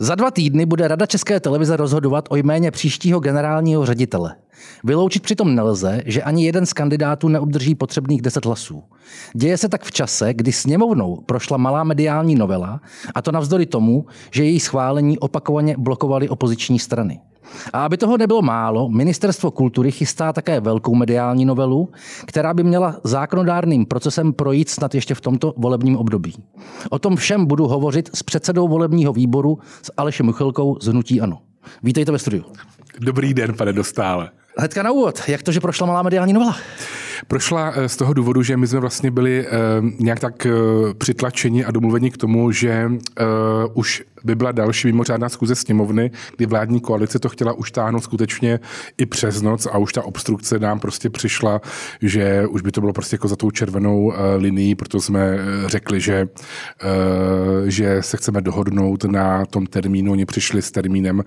Za 0.00 0.14
dva 0.14 0.30
týdny 0.30 0.66
bude 0.66 0.88
Rada 0.88 1.06
České 1.06 1.40
televize 1.40 1.76
rozhodovat 1.76 2.24
o 2.30 2.36
jméně 2.36 2.70
příštího 2.70 3.20
generálního 3.20 3.86
ředitele. 3.86 4.34
Vyloučit 4.84 5.22
přitom 5.22 5.54
nelze, 5.54 6.02
že 6.06 6.22
ani 6.22 6.46
jeden 6.46 6.66
z 6.66 6.72
kandidátů 6.72 7.28
neobdrží 7.28 7.74
potřebných 7.74 8.22
10 8.22 8.46
hlasů. 8.46 8.82
Děje 9.34 9.56
se 9.56 9.68
tak 9.68 9.84
v 9.84 9.92
čase, 9.92 10.34
kdy 10.34 10.52
sněmovnou 10.52 11.22
prošla 11.26 11.56
malá 11.56 11.84
mediální 11.84 12.34
novela, 12.34 12.80
a 13.14 13.22
to 13.22 13.32
navzdory 13.32 13.66
tomu, 13.66 14.06
že 14.30 14.44
její 14.44 14.60
schválení 14.60 15.18
opakovaně 15.18 15.76
blokovaly 15.78 16.28
opoziční 16.28 16.78
strany. 16.78 17.20
A 17.72 17.84
aby 17.84 17.96
toho 17.96 18.16
nebylo 18.16 18.42
málo, 18.42 18.88
Ministerstvo 18.88 19.50
kultury 19.50 19.90
chystá 19.90 20.32
také 20.32 20.60
velkou 20.60 20.94
mediální 20.94 21.44
novelu, 21.44 21.88
která 22.26 22.54
by 22.54 22.62
měla 22.62 22.96
zákonodárným 23.04 23.86
procesem 23.86 24.32
projít 24.32 24.68
snad 24.68 24.94
ještě 24.94 25.14
v 25.14 25.20
tomto 25.20 25.54
volebním 25.56 25.96
období. 25.96 26.34
O 26.90 26.98
tom 26.98 27.16
všem 27.16 27.46
budu 27.46 27.66
hovořit 27.66 28.10
s 28.14 28.22
předsedou 28.22 28.68
volebního 28.68 29.12
výboru 29.12 29.58
s 29.82 29.92
Alešem 29.96 30.26
Muchelkou 30.26 30.76
z 30.80 30.86
Hnutí 30.86 31.20
Ano. 31.20 31.38
Vítejte 31.82 32.12
ve 32.12 32.18
studiu. 32.18 32.44
Dobrý 33.00 33.34
den, 33.34 33.54
pane 33.54 33.72
Dostále. 33.72 34.30
Hnedka 34.60 34.82
na 34.82 34.90
úvod, 34.90 35.22
jak 35.28 35.42
to, 35.42 35.52
že 35.52 35.60
prošla 35.60 35.86
malá 35.86 36.02
mediální 36.02 36.32
novela? 36.32 36.56
Prošla 37.26 37.72
eh, 37.76 37.88
z 37.88 37.96
toho 37.96 38.14
důvodu, 38.14 38.42
že 38.42 38.56
my 38.56 38.66
jsme 38.66 38.80
vlastně 38.80 39.10
byli 39.10 39.46
uh, 39.46 39.54
nějak 39.98 40.20
tak 40.20 40.46
uh, 40.46 40.94
přitlačeni 40.94 41.64
a 41.64 41.70
domluveni 41.70 42.10
k 42.10 42.16
tomu, 42.16 42.52
že 42.52 42.90
už 43.74 44.02
by 44.24 44.34
byla 44.34 44.52
další 44.52 44.88
mimořádná 44.88 45.28
zkuze 45.28 45.54
sněmovny, 45.54 46.10
kdy 46.36 46.46
vládní 46.46 46.80
koalice 46.80 47.18
to 47.18 47.28
chtěla 47.28 47.52
už 47.52 47.70
táhnout 47.70 48.04
skutečně 48.04 48.60
i 48.98 49.06
přes 49.06 49.42
noc 49.42 49.66
a 49.66 49.78
už 49.78 49.92
ta 49.92 50.02
obstrukce 50.02 50.58
nám 50.58 50.80
prostě 50.80 51.10
přišla, 51.10 51.60
že 52.02 52.46
už 52.46 52.62
by 52.62 52.72
to 52.72 52.80
bylo 52.80 52.92
prostě 52.92 53.14
jako 53.14 53.28
za 53.28 53.36
tou 53.36 53.50
červenou 53.50 54.12
linií, 54.36 54.74
proto 54.74 55.00
jsme 55.00 55.38
řekli, 55.66 56.00
že, 56.00 56.28
že 57.66 58.02
se 58.02 58.16
chceme 58.16 58.40
dohodnout 58.40 59.04
na 59.04 59.46
tom 59.46 59.66
termínu. 59.66 60.12
Oni 60.12 60.26
přišli 60.26 60.62
s 60.62 60.70
termínem 60.70 61.24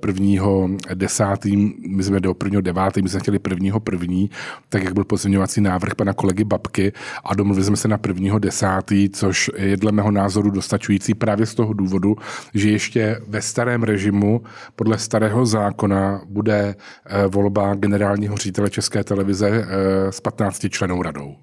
prvního 0.00 0.70
desátým, 0.94 1.74
my 1.88 2.02
jsme 2.02 2.20
do 2.20 2.34
prvního 2.44 2.60
devátý, 2.60 3.02
my 3.02 3.08
jsme 3.08 3.20
chtěli 3.20 3.38
prvního 3.38 3.80
první, 3.80 4.30
tak 4.68 4.84
jak 4.84 4.94
byl 4.94 5.04
pozměňovací 5.04 5.60
návrh 5.60 5.94
pana 5.94 6.12
kolegy 6.12 6.44
Babky 6.44 6.92
a 7.24 7.34
domluvili 7.34 7.66
jsme 7.66 7.76
se 7.76 7.88
na 7.88 7.98
prvního 7.98 8.38
desátý, 8.38 9.08
což 9.08 9.50
je 9.56 9.76
dle 9.76 9.92
mého 9.92 10.10
názoru 10.10 10.50
dostačující 10.50 11.14
právě 11.14 11.46
z 11.46 11.54
toho 11.54 11.72
důvodu, 11.72 12.16
že 12.54 12.70
ještě 12.70 13.20
ve 13.28 13.42
starém 13.42 13.82
režimu 13.82 14.42
podle 14.76 14.98
starého 14.98 15.46
zákona 15.46 16.20
bude 16.28 16.74
eh, 17.06 17.26
volba 17.26 17.74
generálního 17.74 18.36
ředitele 18.36 18.70
České 18.70 19.04
televize 19.04 19.48
eh, 19.48 20.12
s 20.12 20.20
15 20.20 20.66
členou 20.70 21.02
radou. 21.02 21.36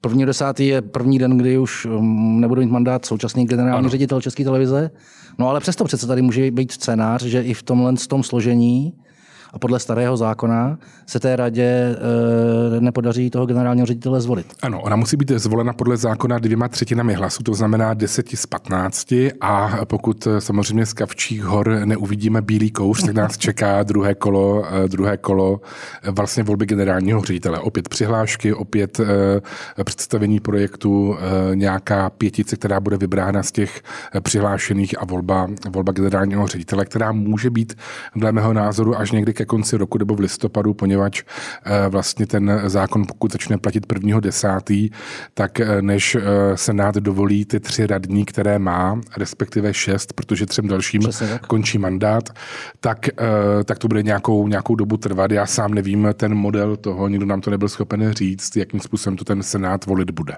První 0.00 0.26
desátý 0.26 0.66
je 0.66 0.82
první 0.82 1.18
den, 1.18 1.38
kdy 1.38 1.58
už 1.58 1.86
um, 1.86 2.40
nebude 2.40 2.60
mít 2.60 2.70
mandát 2.70 3.04
současný 3.04 3.46
generální 3.46 3.78
ano. 3.78 3.88
ředitel 3.88 4.20
České 4.20 4.44
televize. 4.44 4.90
No 5.38 5.48
ale 5.48 5.60
přesto 5.60 5.84
přece 5.84 6.06
tady 6.06 6.22
může 6.22 6.50
být 6.50 6.72
scénář, 6.72 7.22
že 7.22 7.42
i 7.42 7.54
v 7.54 7.62
tomhle 7.62 7.94
tom 8.08 8.22
složení 8.22 8.92
a 9.52 9.58
podle 9.58 9.80
starého 9.80 10.16
zákona 10.16 10.78
se 11.06 11.20
té 11.20 11.36
radě 11.36 11.96
e, 12.76 12.80
nepodaří 12.80 13.30
toho 13.30 13.46
generálního 13.46 13.86
ředitele 13.86 14.20
zvolit. 14.20 14.46
Ano, 14.62 14.82
ona 14.82 14.96
musí 14.96 15.16
být 15.16 15.30
zvolena 15.30 15.72
podle 15.72 15.96
zákona 15.96 16.38
dvěma 16.38 16.68
třetinami 16.68 17.14
hlasů, 17.14 17.42
to 17.42 17.54
znamená 17.54 17.94
10 17.94 18.28
z 18.34 18.46
15 18.46 19.12
a 19.40 19.70
pokud 19.84 20.26
eh, 20.26 20.40
samozřejmě 20.40 20.86
z 20.86 20.92
Kavčích 20.92 21.44
hor 21.44 21.80
neuvidíme 21.84 22.42
bílý 22.42 22.70
kouř, 22.70 23.02
tak 23.02 23.14
nás 23.14 23.38
čeká 23.38 23.82
druhé 23.82 24.14
kolo, 24.14 24.64
eh, 24.84 24.88
druhé 24.88 25.16
kolo 25.16 25.60
vlastně 26.10 26.42
volby 26.42 26.66
generálního 26.66 27.20
ředitele. 27.20 27.58
Opět 27.58 27.88
přihlášky, 27.88 28.54
opět 28.54 29.00
e, 29.00 29.04
představení 29.84 30.40
projektu, 30.40 31.16
e, 31.16 31.56
nějaká 31.56 32.10
pětice, 32.10 32.56
která 32.56 32.80
bude 32.80 32.96
vybrána 32.96 33.42
z 33.42 33.52
těch 33.52 33.82
přihlášených 34.20 35.02
a 35.02 35.04
volba, 35.04 35.48
volba 35.70 35.92
generálního 35.92 36.46
ředitele, 36.46 36.84
která 36.84 37.12
může 37.12 37.50
být 37.50 37.74
dle 38.16 38.32
mého 38.32 38.52
názoru 38.52 38.98
až 38.98 39.10
někdy 39.10 39.32
ke 39.40 39.44
konci 39.44 39.76
roku 39.76 39.98
nebo 39.98 40.14
v 40.14 40.20
listopadu, 40.20 40.74
poněvadž 40.74 41.22
eh, 41.64 41.88
vlastně 41.88 42.26
ten 42.26 42.62
zákon, 42.66 43.06
pokud 43.06 43.32
začne 43.32 43.58
platit 43.58 43.86
prvního 43.86 44.20
desátý, 44.20 44.90
tak 45.34 45.60
eh, 45.60 45.82
než 45.82 46.14
eh, 46.14 46.20
Senát 46.54 46.94
dovolí 46.94 47.44
ty 47.44 47.60
tři 47.60 47.86
radní, 47.86 48.24
které 48.24 48.58
má, 48.58 49.00
respektive 49.16 49.74
šest, 49.74 50.12
protože 50.12 50.46
třem 50.46 50.68
dalším 50.68 51.02
končí 51.48 51.78
mandát, 51.78 52.28
tak, 52.80 53.08
tak 53.64 53.78
to 53.78 53.88
bude 53.88 54.02
nějakou, 54.02 54.48
nějakou 54.48 54.74
dobu 54.74 54.96
trvat. 54.96 55.30
Já 55.30 55.46
sám 55.46 55.74
nevím 55.74 56.08
ten 56.14 56.34
model 56.34 56.76
toho, 56.76 57.08
nikdo 57.08 57.26
nám 57.26 57.40
to 57.40 57.50
nebyl 57.50 57.68
schopen 57.68 58.12
říct, 58.12 58.56
jakým 58.56 58.80
způsobem 58.80 59.16
to 59.16 59.24
ten 59.24 59.42
Senát 59.42 59.86
volit 59.86 60.10
bude. 60.10 60.36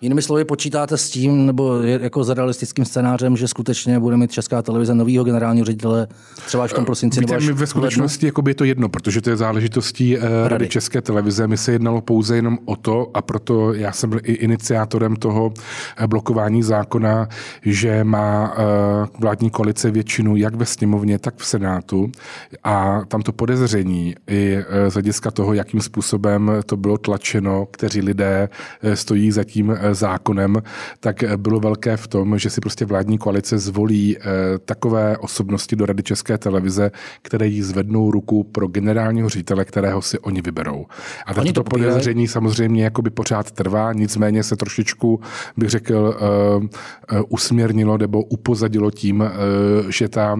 Jinými 0.00 0.22
slovy, 0.22 0.44
počítáte 0.44 0.96
s 0.96 1.10
tím, 1.10 1.46
nebo 1.46 1.82
jako 1.82 2.24
s 2.24 2.28
realistickým 2.28 2.84
scénářem, 2.84 3.36
že 3.36 3.48
skutečně 3.48 4.00
bude 4.00 4.16
mít 4.16 4.32
Česká 4.32 4.62
televize 4.62 4.94
nového 4.94 5.24
generálního 5.24 5.64
ředitele 5.64 6.06
třeba 6.46 6.64
až 6.64 6.70
v 6.70 6.74
tom 6.74 6.84
prosinci? 6.84 7.20
Víte, 7.20 7.40
my 7.40 7.52
ve 7.52 7.66
skutečnosti 7.66 8.26
jako 8.26 8.42
by 8.42 8.50
je 8.50 8.54
to 8.54 8.64
jedno, 8.64 8.88
protože 8.88 9.20
to 9.20 9.30
je 9.30 9.36
záležitostí 9.36 10.18
eh, 10.18 10.20
Rady. 10.20 10.48
Rady 10.48 10.68
České 10.68 11.00
televize. 11.00 11.46
My 11.46 11.56
se 11.56 11.72
jednalo 11.72 12.00
pouze 12.00 12.36
jenom 12.36 12.58
o 12.64 12.76
to, 12.76 13.10
a 13.14 13.22
proto 13.22 13.74
já 13.74 13.92
jsem 13.92 14.10
byl 14.10 14.20
i 14.22 14.32
iniciátorem 14.32 15.16
toho 15.16 15.52
eh, 15.96 16.06
blokování 16.06 16.62
zákona, 16.62 17.28
že 17.62 18.04
má 18.04 18.54
eh, 18.56 18.62
vládní 19.18 19.50
koalice 19.50 19.90
většinu 19.90 20.36
jak 20.36 20.54
ve 20.54 20.66
sněmovně, 20.66 21.18
tak 21.18 21.36
v 21.36 21.46
Senátu. 21.46 22.10
A 22.64 23.02
tam 23.08 23.22
to 23.22 23.32
podezření 23.32 24.14
i 24.30 24.58
z 24.88 24.92
hlediska 24.92 25.30
toho, 25.30 25.54
jakým 25.54 25.80
způsobem 25.80 26.52
to 26.66 26.76
bylo 26.76 26.98
tlačeno, 26.98 27.66
kteří 27.70 28.00
lidé 28.00 28.48
stojí 28.94 29.30
za 29.32 29.44
tím 29.44 29.78
zákonem, 29.94 30.62
tak 31.00 31.24
bylo 31.36 31.60
velké 31.60 31.96
v 31.96 32.06
tom, 32.06 32.38
že 32.38 32.50
si 32.50 32.60
prostě 32.60 32.84
vládní 32.84 33.18
koalice 33.18 33.58
zvolí 33.58 34.16
eh, 34.18 34.22
takové 34.64 35.16
osobnosti 35.16 35.76
do 35.76 35.86
Rady 35.86 36.02
České 36.02 36.38
televize, 36.38 36.90
které 37.22 37.46
jí 37.46 37.62
zvednou 37.62 38.10
ruku 38.10 38.44
pro 38.44 38.68
generálního 38.68 39.28
ředitele, 39.28 39.64
kterého 39.64 40.02
si 40.02 40.18
oni 40.18 40.42
vyberou. 40.42 40.86
A 41.26 41.36
oni 41.36 41.52
to 41.52 41.64
podezření 41.64 42.28
samozřejmě 42.28 42.84
jakoby 42.84 43.10
pořád 43.10 43.50
trvá, 43.50 43.92
nicméně 43.92 44.42
se 44.42 44.56
trošičku, 44.56 45.20
bych 45.56 45.70
řekl, 45.70 46.16
usměrnilo 47.28 47.98
nebo 47.98 48.22
upozadilo 48.22 48.90
tím, 48.90 49.24
že 49.88 50.08
ta 50.08 50.36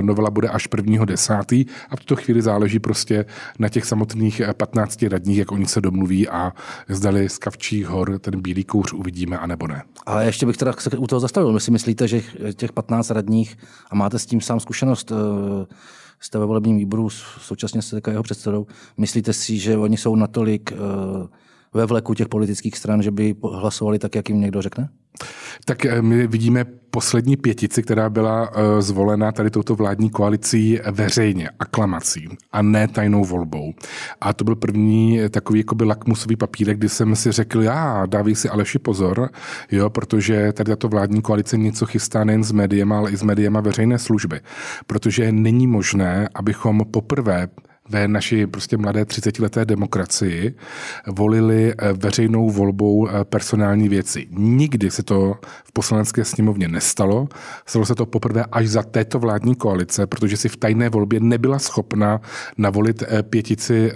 novela 0.00 0.30
bude 0.30 0.48
až 0.48 0.66
prvního 0.66 1.04
desátý 1.04 1.66
a 1.90 1.96
v 1.96 2.00
tuto 2.00 2.16
chvíli 2.16 2.42
záleží 2.42 2.78
prostě 2.78 3.24
na 3.58 3.68
těch 3.68 3.84
samotných 3.84 4.42
15 4.56 5.02
radních, 5.02 5.38
jak 5.38 5.52
oni 5.52 5.66
se 5.66 5.80
domluví 5.80 6.28
a 6.28 6.52
zdali 6.88 7.28
z 7.28 7.38
Kavčích 7.38 7.86
hor 7.86 8.18
ten 8.18 8.40
bílý 8.40 8.64
kůř 8.80 8.92
uvidíme, 8.92 9.38
anebo 9.38 9.66
ne. 9.66 9.82
Ale 10.06 10.24
ještě 10.24 10.46
bych 10.46 10.56
teda 10.56 10.72
u 10.98 11.06
toho 11.06 11.20
zastavil. 11.20 11.52
My 11.52 11.60
si 11.60 11.70
myslíte, 11.70 12.08
že 12.08 12.22
těch 12.56 12.72
15 12.72 13.10
radních, 13.10 13.56
a 13.90 13.94
máte 13.94 14.18
s 14.18 14.26
tím 14.26 14.40
sám 14.40 14.60
zkušenost, 14.60 15.12
eh, 15.12 15.74
jste 16.20 16.38
ve 16.38 16.46
volebním 16.46 16.76
výboru, 16.76 17.10
současně 17.40 17.80
také 17.90 18.10
jeho 18.10 18.22
předsedou, 18.22 18.66
myslíte 18.96 19.32
si, 19.32 19.58
že 19.58 19.76
oni 19.76 19.96
jsou 19.96 20.16
natolik 20.16 20.72
eh, 20.72 20.76
ve 21.74 21.86
vleku 21.86 22.14
těch 22.14 22.28
politických 22.28 22.76
stran, 22.76 23.02
že 23.02 23.10
by 23.10 23.34
hlasovali 23.52 23.98
tak, 23.98 24.14
jak 24.14 24.28
jim 24.28 24.40
někdo 24.40 24.62
řekne? 24.62 24.88
Tak 25.64 25.84
eh, 25.84 26.02
my 26.02 26.26
vidíme 26.26 26.64
poslední 26.90 27.36
pětici, 27.36 27.82
která 27.82 28.10
byla 28.10 28.50
eh, 28.52 28.82
zvolena 28.82 29.32
tady 29.32 29.50
touto 29.50 29.74
vládní 29.74 30.10
koalicí 30.10 30.80
veřejně, 30.90 31.50
aklamací 31.58 32.28
a 32.52 32.62
ne 32.62 32.88
tajnou 32.88 33.24
volbou. 33.24 33.72
A 34.20 34.32
to 34.32 34.44
byl 34.44 34.56
první 34.56 35.20
takový 35.30 35.58
jakoby 35.60 35.84
lakmusový 35.84 36.36
papírek, 36.36 36.78
kdy 36.78 36.88
jsem 36.88 37.16
si 37.16 37.32
řekl, 37.32 37.62
já, 37.62 38.06
dávej 38.06 38.34
si 38.34 38.48
Aleši 38.48 38.78
pozor, 38.78 39.30
jo, 39.70 39.90
protože 39.90 40.52
tady 40.52 40.70
tato 40.70 40.88
vládní 40.88 41.22
koalice 41.22 41.56
něco 41.56 41.86
chystá 41.86 42.24
nejen 42.24 42.44
s 42.44 42.52
médiem, 42.52 42.92
ale 42.92 43.10
i 43.10 43.16
s 43.16 43.22
médiem 43.22 43.58
veřejné 43.60 43.98
služby. 43.98 44.40
Protože 44.86 45.32
není 45.32 45.66
možné, 45.66 46.28
abychom 46.34 46.80
poprvé 46.90 47.48
ve 47.90 48.08
naší 48.08 48.46
prostě 48.46 48.76
mladé 48.76 49.02
30-leté 49.02 49.64
demokracii 49.64 50.54
volili 51.06 51.74
eh, 51.78 51.92
veřejnou 51.92 52.50
volbou 52.50 53.08
eh, 53.08 53.24
personální 53.24 53.88
věci. 53.88 54.26
Nikdy 54.30 54.90
se 54.90 55.02
to 55.02 55.34
v 55.64 55.72
poslanecké 55.72 56.24
sněmovně 56.24 56.68
nestalo. 56.68 57.28
Stalo 57.66 57.86
se 57.86 57.94
to 57.94 58.06
poprvé 58.06 58.44
až 58.52 58.68
za 58.68 58.82
této 58.82 59.18
vládní 59.18 59.54
koalice, 59.54 60.06
protože 60.06 60.36
si 60.36 60.48
v 60.48 60.56
tajné 60.56 60.88
volbě 60.88 61.20
nebyla 61.20 61.58
schopna 61.58 62.20
navolit 62.58 63.02
eh, 63.02 63.22
pětici 63.22 63.92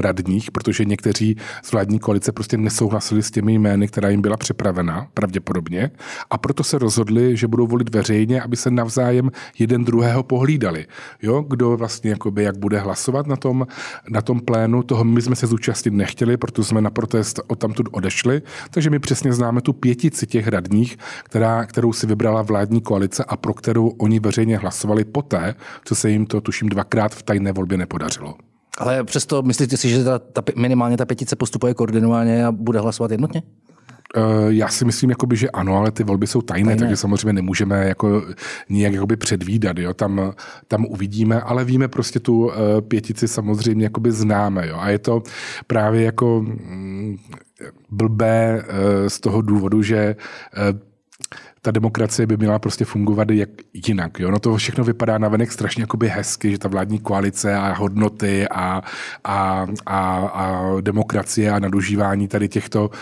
radních, 0.00 0.50
protože 0.50 0.84
někteří 0.84 1.36
z 1.62 1.72
vládní 1.72 1.98
koalice 1.98 2.32
prostě 2.32 2.56
nesouhlasili 2.56 3.22
s 3.22 3.30
těmi 3.30 3.52
jmény, 3.52 3.88
která 3.88 4.08
jim 4.08 4.22
byla 4.22 4.36
připravena, 4.36 5.06
pravděpodobně. 5.14 5.90
A 6.30 6.38
proto 6.38 6.64
se 6.64 6.78
rozhodli, 6.78 7.36
že 7.36 7.46
budou 7.46 7.66
volit 7.66 7.94
veřejně, 7.94 8.42
aby 8.42 8.56
se 8.56 8.70
navzájem 8.70 9.30
jeden 9.58 9.84
druhého 9.84 10.22
pohlídali. 10.22 10.86
Jo, 11.22 11.44
kdo 11.48 11.76
vlastně 11.76 12.10
jakoby, 12.10 12.42
jak 12.42 12.58
bude 12.58 12.78
hlasovat 12.78 13.26
na 13.30 13.36
tom, 13.36 13.66
na 14.10 14.22
tom 14.22 14.40
plénu. 14.40 14.82
Toho 14.82 15.04
my 15.04 15.22
jsme 15.22 15.36
se 15.36 15.46
zúčastnit 15.46 15.94
nechtěli, 15.94 16.36
protože 16.36 16.68
jsme 16.68 16.80
na 16.80 16.90
protest 16.90 17.40
od 17.46 17.58
tamtud 17.58 17.88
odešli. 17.92 18.42
Takže 18.70 18.90
my 18.90 18.98
přesně 18.98 19.32
známe 19.32 19.60
tu 19.60 19.72
pětici 19.72 20.26
těch 20.26 20.48
radních, 20.48 20.98
která, 21.22 21.66
kterou 21.66 21.92
si 21.92 22.06
vybrala 22.06 22.42
vládní 22.42 22.80
koalice 22.80 23.24
a 23.24 23.36
pro 23.36 23.54
kterou 23.54 23.88
oni 23.88 24.20
veřejně 24.20 24.56
hlasovali 24.58 25.04
poté, 25.04 25.54
co 25.84 25.94
se 25.94 26.10
jim 26.10 26.26
to 26.26 26.40
tuším 26.40 26.68
dvakrát 26.68 27.14
v 27.14 27.22
tajné 27.22 27.52
volbě 27.52 27.78
nepodařilo. 27.78 28.34
Ale 28.78 29.04
přesto 29.04 29.42
myslíte 29.42 29.76
si, 29.76 29.88
že 29.88 30.04
ta, 30.04 30.18
ta, 30.18 30.42
minimálně 30.56 30.96
ta 30.96 31.04
pětice 31.04 31.36
postupuje 31.36 31.74
koordinovaně 31.74 32.46
a 32.46 32.52
bude 32.52 32.80
hlasovat 32.80 33.10
jednotně? 33.10 33.42
Uh, 34.16 34.48
já 34.48 34.68
si 34.68 34.84
myslím, 34.84 35.10
jakoby, 35.10 35.36
že 35.36 35.50
ano, 35.50 35.76
ale 35.76 35.90
ty 35.90 36.04
volby 36.04 36.26
jsou 36.26 36.42
tajné, 36.42 36.66
tajné. 36.66 36.78
takže 36.78 36.96
samozřejmě 36.96 37.32
nemůžeme 37.32 37.88
jako 37.88 38.22
nijak 38.68 38.92
jakoby 38.92 39.16
předvídat. 39.16 39.78
Jo? 39.78 39.94
Tam, 39.94 40.32
tam 40.68 40.86
uvidíme, 40.86 41.40
ale 41.40 41.64
víme 41.64 41.88
prostě 41.88 42.20
tu 42.20 42.46
uh, 42.46 42.52
pětici 42.88 43.28
samozřejmě 43.28 43.84
jakoby 43.84 44.12
známe. 44.12 44.68
Jo? 44.68 44.76
A 44.78 44.88
je 44.88 44.98
to 44.98 45.22
právě 45.66 46.02
jako 46.02 46.40
mm, 46.40 47.16
blbé 47.90 48.62
uh, 48.62 49.08
z 49.08 49.20
toho 49.20 49.42
důvodu, 49.42 49.82
že 49.82 50.16
ta 51.62 51.70
demokracie 51.70 52.26
by 52.26 52.36
měla 52.36 52.58
prostě 52.58 52.84
fungovat 52.84 53.30
jak 53.30 53.48
jinak. 53.72 54.20
Jo? 54.20 54.30
No 54.30 54.38
to 54.38 54.56
všechno 54.56 54.84
vypadá 54.84 55.18
na 55.18 55.28
venek 55.28 55.52
strašně 55.52 55.82
jakoby 55.82 56.08
hezky, 56.08 56.50
že 56.50 56.58
ta 56.58 56.68
vládní 56.68 56.98
koalice 56.98 57.54
a 57.54 57.72
hodnoty 57.72 58.48
a, 58.48 58.82
a, 59.24 59.66
a, 59.86 60.16
a 60.16 60.80
demokracie 60.80 61.50
a 61.50 61.58
nadužívání 61.58 62.28
tady 62.28 62.48
těchto 62.48 62.88
uh, 62.88 62.94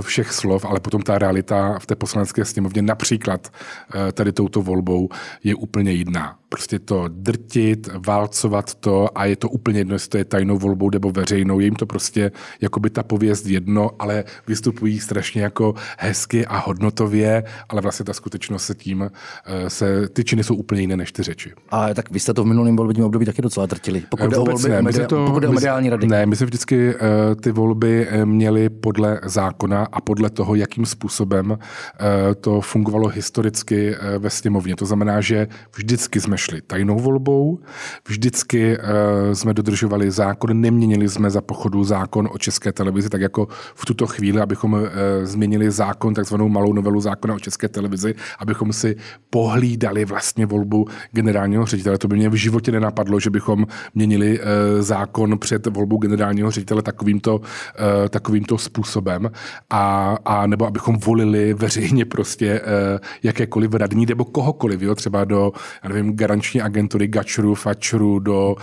všech 0.00 0.32
slov, 0.32 0.64
ale 0.64 0.80
potom 0.80 1.02
ta 1.02 1.18
realita 1.18 1.78
v 1.78 1.86
té 1.86 1.94
poslanecké 1.94 2.44
sněmovně 2.44 2.82
například 2.82 3.48
uh, 3.94 4.12
tady 4.12 4.32
touto 4.32 4.62
volbou 4.62 5.08
je 5.44 5.54
úplně 5.54 5.92
jiná 5.92 6.37
prostě 6.48 6.78
to 6.78 7.04
drtit, 7.08 7.88
válcovat 8.06 8.74
to 8.74 9.18
a 9.18 9.24
je 9.24 9.36
to 9.36 9.48
úplně 9.48 9.80
jedno, 9.80 9.94
jestli 9.94 10.08
to 10.08 10.18
je 10.18 10.24
tajnou 10.24 10.58
volbou 10.58 10.90
nebo 10.90 11.10
veřejnou. 11.10 11.60
Je 11.60 11.64
jim 11.64 11.74
to 11.74 11.86
prostě 11.86 12.32
jako 12.60 12.80
by 12.80 12.90
ta 12.90 13.02
pověst 13.02 13.46
jedno, 13.46 13.90
ale 13.98 14.24
vystupují 14.46 15.00
strašně 15.00 15.42
jako 15.42 15.74
hezky 15.98 16.46
a 16.46 16.58
hodnotově, 16.58 17.44
ale 17.68 17.82
vlastně 17.82 18.04
ta 18.04 18.12
skutečnost 18.12 18.64
se 18.64 18.74
tím, 18.74 19.10
eh, 19.46 19.70
se, 19.70 20.08
ty 20.08 20.24
činy 20.24 20.44
jsou 20.44 20.54
úplně 20.54 20.80
jiné 20.80 20.96
než 20.96 21.12
ty 21.12 21.22
řeči. 21.22 21.52
A 21.70 21.94
tak 21.94 22.10
vy 22.10 22.20
jste 22.20 22.34
to 22.34 22.44
v 22.44 22.46
minulém 22.46 22.76
volebním 22.76 23.04
období 23.04 23.26
taky 23.26 23.42
docela 23.42 23.66
drtili. 23.66 24.02
Pokud 24.08 24.24
eh, 24.24 24.28
jde 24.28 24.36
o, 24.36 24.44
volby, 24.44 24.68
ne, 24.68 24.82
media, 24.82 25.06
to, 25.06 25.26
pokud 25.26 25.40
jde 25.40 25.48
o 25.48 25.52
mediální 25.52 25.90
rady. 25.90 26.06
Ne, 26.06 26.26
my 26.26 26.36
jsme 26.36 26.46
vždycky 26.46 26.94
uh, 26.94 27.00
ty 27.40 27.52
volby 27.52 28.08
měli 28.24 28.68
podle 28.68 29.20
zákona 29.24 29.86
a 29.92 30.00
podle 30.00 30.30
toho, 30.30 30.54
jakým 30.54 30.86
způsobem 30.86 31.50
uh, 31.50 31.56
to 32.40 32.60
fungovalo 32.60 33.08
historicky 33.08 33.96
uh, 33.96 34.22
ve 34.22 34.30
sněmovně. 34.30 34.76
To 34.76 34.86
znamená, 34.86 35.20
že 35.20 35.46
vždycky 35.76 36.20
jsme 36.20 36.37
šli 36.38 36.62
tajnou 36.62 36.98
volbou, 36.98 37.58
vždycky 38.08 38.78
uh, 38.78 38.84
jsme 39.32 39.54
dodržovali 39.54 40.10
zákon, 40.10 40.60
neměnili 40.60 41.08
jsme 41.08 41.30
za 41.30 41.40
pochodu 41.40 41.84
zákon 41.84 42.28
o 42.32 42.38
české 42.38 42.72
televizi, 42.72 43.08
tak 43.08 43.20
jako 43.20 43.48
v 43.74 43.86
tuto 43.86 44.06
chvíli, 44.06 44.40
abychom 44.40 44.72
uh, 44.72 44.80
změnili 45.22 45.70
zákon, 45.70 46.14
takzvanou 46.14 46.48
malou 46.48 46.72
novelu 46.72 47.00
zákona 47.00 47.34
o 47.34 47.38
české 47.38 47.68
televizi, 47.68 48.14
abychom 48.38 48.72
si 48.72 48.96
pohlídali 49.30 50.04
vlastně 50.04 50.46
volbu 50.46 50.86
generálního 51.12 51.66
ředitele. 51.66 51.98
To 51.98 52.08
by 52.08 52.16
mě 52.16 52.28
v 52.28 52.34
životě 52.34 52.72
nenapadlo, 52.72 53.20
že 53.20 53.30
bychom 53.30 53.66
měnili 53.94 54.38
uh, 54.38 54.44
zákon 54.80 55.38
před 55.38 55.66
volbou 55.66 55.98
generálního 55.98 56.50
ředitele 56.50 56.82
takovýmto, 56.82 57.40
takovýmto 58.10 58.58
způsobem 58.58 59.30
a, 59.70 60.16
a 60.24 60.46
nebo 60.46 60.66
abychom 60.66 60.96
volili 60.98 61.54
veřejně 61.54 62.04
prostě 62.04 62.60
jakékoliv 63.22 63.74
radní 63.74 64.06
nebo 64.06 64.24
kohokoliv, 64.24 64.82
jo, 64.82 64.94
třeba 64.94 65.24
do, 65.24 65.52
já 65.82 65.88
nevím, 65.88 66.16
garanční 66.28 66.60
agentury 66.60 67.08
Gačru, 67.08 67.54
Fačru, 67.54 68.18
do 68.18 68.56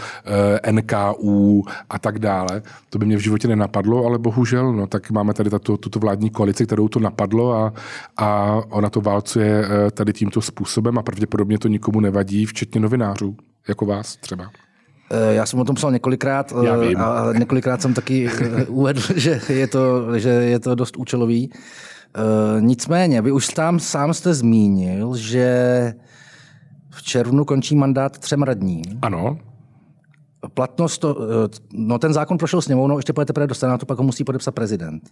eh, 0.64 0.72
NKU 0.72 1.66
a 1.90 2.00
tak 2.00 2.20
dále. 2.20 2.62
To 2.90 3.00
by 3.00 3.06
mě 3.06 3.18
v 3.18 3.20
životě 3.20 3.48
nenapadlo, 3.48 4.06
ale 4.06 4.18
bohužel, 4.18 4.74
no, 4.74 4.88
tak 4.88 5.12
máme 5.12 5.34
tady 5.34 5.50
tato, 5.50 5.78
tuto 5.78 6.00
vládní 6.00 6.30
koalici, 6.30 6.66
kterou 6.66 6.88
to 6.88 7.00
napadlo 7.00 7.54
a, 7.54 7.74
a 8.18 8.62
ona 8.70 8.90
to 8.90 9.02
válcuje 9.02 9.66
eh, 9.66 9.92
tady 9.92 10.14
tímto 10.14 10.42
způsobem 10.42 10.98
a 10.98 11.02
pravděpodobně 11.02 11.58
to 11.58 11.68
nikomu 11.68 12.00
nevadí, 12.00 12.46
včetně 12.46 12.82
novinářů, 12.82 13.36
jako 13.68 13.86
vás 13.86 14.16
třeba. 14.16 14.50
Eh, 15.12 15.34
já 15.34 15.46
jsem 15.46 15.60
o 15.60 15.66
tom 15.66 15.76
psal 15.76 15.92
několikrát 15.92 16.54
a 16.98 17.34
několikrát 17.34 17.82
jsem 17.82 17.94
taky 17.94 18.30
uvedl, 18.68 19.02
že 19.16 19.42
je 19.50 19.68
to, 19.68 20.20
že 20.20 20.30
je 20.30 20.60
to 20.60 20.76
dost 20.76 20.98
účelový. 20.98 21.50
Nicméně, 22.60 23.22
vy 23.22 23.32
už 23.32 23.48
tam 23.48 23.80
sám 23.80 24.14
jste 24.14 24.34
zmínil, 24.34 25.16
že 25.16 25.94
v 26.96 27.04
červnu 27.04 27.46
končí 27.46 27.76
mandát 27.76 28.18
třem 28.18 28.44
radním. 28.44 28.84
Ano. 29.02 29.38
Platnost, 30.54 30.98
to, 30.98 31.18
eh, 31.22 31.50
no 31.74 32.00
ten 32.00 32.14
zákon 32.14 32.38
prošel 32.38 32.62
sněmovnou, 32.62 32.98
ještě 32.98 33.14
pojete 33.14 33.28
teprve 33.28 33.48
do 33.48 33.56
Senátu, 33.56 33.86
pak 33.86 33.98
ho 33.98 34.04
musí 34.04 34.24
podepsat 34.24 34.52
prezident. 34.52 35.10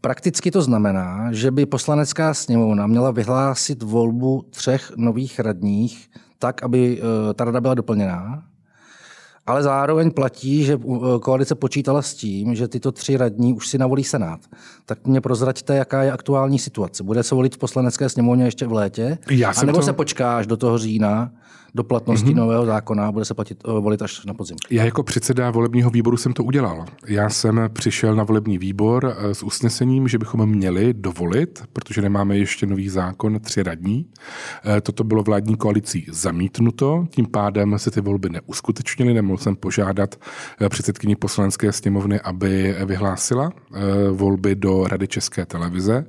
Prakticky 0.00 0.50
to 0.50 0.62
znamená, 0.62 1.32
že 1.32 1.50
by 1.50 1.66
poslanecká 1.66 2.34
sněmovna 2.34 2.86
měla 2.86 3.10
vyhlásit 3.10 3.82
volbu 3.82 4.44
třech 4.50 4.92
nových 4.96 5.40
radních 5.40 6.10
tak, 6.38 6.62
aby 6.62 7.00
eh, 7.00 7.34
ta 7.34 7.44
rada 7.44 7.60
byla 7.60 7.74
doplněná 7.74 8.47
ale 9.48 9.62
zároveň 9.62 10.10
platí, 10.10 10.64
že 10.64 10.74
eh, 10.74 11.18
koalice 11.20 11.54
počítala 11.54 12.02
s 12.02 12.14
tím, 12.14 12.54
že 12.54 12.68
tyto 12.68 12.92
tři 12.92 13.16
radní 13.16 13.54
už 13.54 13.68
si 13.68 13.78
navolí 13.78 14.04
Senát. 14.04 14.40
Tak 14.86 15.06
mě 15.06 15.20
prozraďte, 15.20 15.76
jaká 15.76 16.02
je 16.02 16.12
aktuální 16.12 16.58
situace. 16.58 17.02
Bude 17.02 17.22
se 17.22 17.34
volit 17.34 17.54
v 17.54 17.58
poslanecké 17.58 18.08
sněmovně 18.08 18.44
ještě 18.44 18.66
v 18.66 18.72
létě? 18.72 19.18
Já 19.30 19.50
a 19.50 19.64
nebo 19.64 19.78
to... 19.78 19.84
se 19.84 19.92
počká 19.92 20.36
až 20.38 20.46
do 20.46 20.56
toho 20.56 20.78
října, 20.78 21.30
do 21.74 21.84
platnosti 21.84 22.30
mm-hmm. 22.30 22.34
nového 22.34 22.66
zákona 22.66 23.12
bude 23.12 23.24
se 23.24 23.34
platit, 23.34 23.62
eh, 23.68 23.80
volit 23.80 24.02
až 24.02 24.24
na 24.24 24.34
podzim. 24.34 24.56
Já 24.70 24.84
jako 24.84 25.02
předseda 25.02 25.50
volebního 25.50 25.90
výboru 25.90 26.16
jsem 26.16 26.32
to 26.32 26.44
udělal. 26.44 26.84
Já 27.06 27.30
jsem 27.30 27.60
přišel 27.72 28.14
na 28.14 28.24
volební 28.24 28.58
výbor 28.58 29.16
eh, 29.18 29.34
s 29.34 29.42
usnesením, 29.42 30.08
že 30.08 30.18
bychom 30.18 30.46
měli 30.46 30.94
dovolit, 30.94 31.62
protože 31.72 32.02
nemáme 32.02 32.38
ještě 32.38 32.66
nový 32.66 32.88
zákon, 32.88 33.40
tři 33.40 33.62
radní. 33.62 34.06
Eh, 34.76 34.80
toto 34.80 35.04
bylo 35.04 35.22
vládní 35.22 35.56
koalicí 35.56 36.06
zamítnuto, 36.10 37.06
tím 37.10 37.26
pádem 37.26 37.78
se 37.78 37.90
ty 37.90 38.00
volby 38.00 38.28
neuskutečnily. 38.28 39.14
Nemohl 39.14 39.38
jsem 39.38 39.56
požádat 39.56 40.16
předsedkyni 40.68 41.16
poslanecké 41.16 41.72
sněmovny, 41.72 42.20
aby 42.20 42.76
vyhlásila 42.84 43.52
volby 44.12 44.54
do 44.54 44.88
Rady 44.88 45.08
České 45.08 45.46
televize 45.46 46.06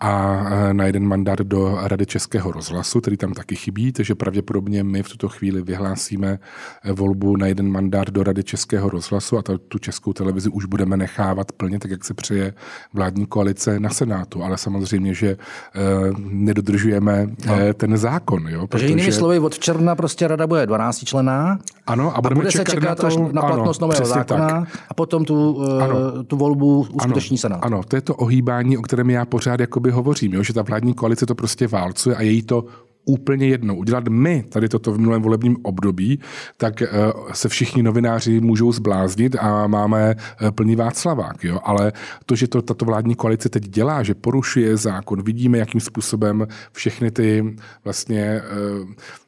a 0.00 0.42
na 0.72 0.84
jeden 0.84 1.04
mandát 1.04 1.38
do 1.38 1.78
Rady 1.82 2.06
Českého 2.06 2.52
rozhlasu, 2.52 3.00
který 3.00 3.16
tam 3.16 3.32
taky 3.32 3.56
chybí, 3.56 3.92
takže 3.92 4.14
pravděpodobně 4.14 4.84
my 4.86 5.02
v 5.02 5.08
tuto 5.08 5.28
chvíli 5.28 5.62
vyhlásíme 5.62 6.38
eh, 6.84 6.92
volbu 6.92 7.36
na 7.36 7.46
jeden 7.46 7.70
mandát 7.70 8.10
do 8.10 8.22
Rady 8.22 8.44
Českého 8.44 8.90
rozhlasu 8.90 9.38
a 9.38 9.42
tu 9.68 9.78
českou 9.78 10.12
televizi 10.12 10.48
už 10.48 10.64
budeme 10.64 10.96
nechávat 10.96 11.52
plně, 11.52 11.78
tak 11.78 11.90
jak 11.90 12.04
se 12.04 12.14
přeje 12.14 12.54
vládní 12.92 13.26
koalice 13.26 13.80
na 13.80 13.90
Senátu. 13.90 14.42
Ale 14.42 14.58
samozřejmě, 14.58 15.14
že 15.14 15.28
eh, 15.28 15.80
nedodržujeme 16.18 17.26
no. 17.46 17.54
eh, 17.54 17.74
ten 17.74 17.96
zákon. 17.96 18.48
Jo, 18.48 18.66
protože... 18.66 18.86
jinými 18.86 19.12
slovy, 19.12 19.38
od 19.38 19.58
června 19.58 19.94
prostě 19.94 20.28
rada 20.28 20.46
bude 20.46 20.66
12 20.66 21.04
člená. 21.04 21.58
Ano, 21.86 22.16
a, 22.16 22.20
budeme 22.20 22.38
a 22.38 22.42
bude 22.42 22.50
čekat 22.52 22.68
se 22.68 22.74
čekat 22.74 22.88
na 22.88 22.94
to, 22.94 23.06
až 23.06 23.16
na 23.32 23.42
platnost 23.42 23.82
ano, 23.82 23.88
nového 23.88 24.06
zákona 24.06 24.48
tak. 24.48 24.68
a 24.88 24.94
potom 24.94 25.24
tu, 25.24 25.64
ano. 25.82 26.24
tu 26.24 26.36
volbu 26.36 26.86
uskuteční 26.92 27.34
ano, 27.34 27.38
Senát. 27.38 27.60
Ano, 27.62 27.80
to 27.88 27.96
je 27.96 28.02
to 28.02 28.14
ohýbání, 28.14 28.78
o 28.78 28.82
kterém 28.82 29.10
já 29.10 29.24
pořád 29.24 29.60
jakoby 29.60 29.90
hovořím, 29.90 30.32
jo, 30.34 30.42
že 30.42 30.52
ta 30.52 30.62
vládní 30.62 30.94
koalice 30.94 31.26
to 31.26 31.34
prostě 31.34 31.68
válcuje 31.68 32.16
a 32.16 32.22
její 32.22 32.42
to 32.42 32.64
úplně 33.06 33.46
jedno. 33.46 33.76
Udělat 33.76 34.08
my 34.08 34.44
tady 34.48 34.68
toto 34.68 34.92
v 34.92 34.98
minulém 34.98 35.22
volebním 35.22 35.56
období, 35.62 36.20
tak 36.56 36.82
eh, 36.82 36.88
se 37.32 37.48
všichni 37.48 37.82
novináři 37.82 38.40
můžou 38.40 38.72
zbláznit 38.72 39.36
a 39.40 39.66
máme 39.66 40.14
eh, 40.14 40.50
plný 40.50 40.76
Václavák. 40.76 41.44
Jo? 41.44 41.60
Ale 41.64 41.92
to, 42.26 42.36
že 42.36 42.48
to 42.48 42.62
tato 42.62 42.84
vládní 42.84 43.14
koalice 43.14 43.48
teď 43.48 43.68
dělá, 43.68 44.02
že 44.02 44.14
porušuje 44.14 44.76
zákon, 44.76 45.22
vidíme, 45.22 45.58
jakým 45.58 45.80
způsobem 45.80 46.46
všechny 46.72 47.10
ty 47.10 47.56
vlastně, 47.84 48.22
eh, 48.22 49.26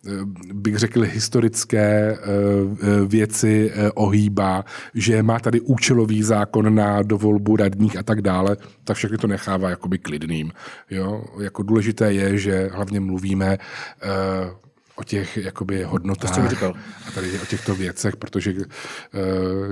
bych 0.52 0.76
řekl, 0.76 1.02
historické 1.02 2.18
věci 3.06 3.72
ohýbá, 3.94 4.64
že 4.94 5.22
má 5.22 5.38
tady 5.38 5.60
účelový 5.60 6.22
zákon 6.22 6.74
na 6.74 7.02
dovolbu 7.02 7.56
radních 7.56 7.96
a 7.96 8.02
tak 8.02 8.22
dále, 8.22 8.56
tak 8.84 8.96
všechny 8.96 9.18
to 9.18 9.26
nechává 9.26 9.70
jakoby 9.70 9.98
klidným. 9.98 10.52
Jo? 10.90 11.24
Jako 11.40 11.62
důležité 11.62 12.12
je, 12.12 12.38
že 12.38 12.70
hlavně 12.72 13.00
mluvíme 13.00 13.58
o 14.98 15.04
těch 15.04 15.36
jakoby 15.36 15.82
hodnotách 15.82 16.50
říkal. 16.50 16.74
a 17.08 17.10
tady 17.10 17.40
o 17.40 17.46
těchto 17.46 17.74
věcech, 17.74 18.16
protože 18.16 18.52
uh, 18.52 18.58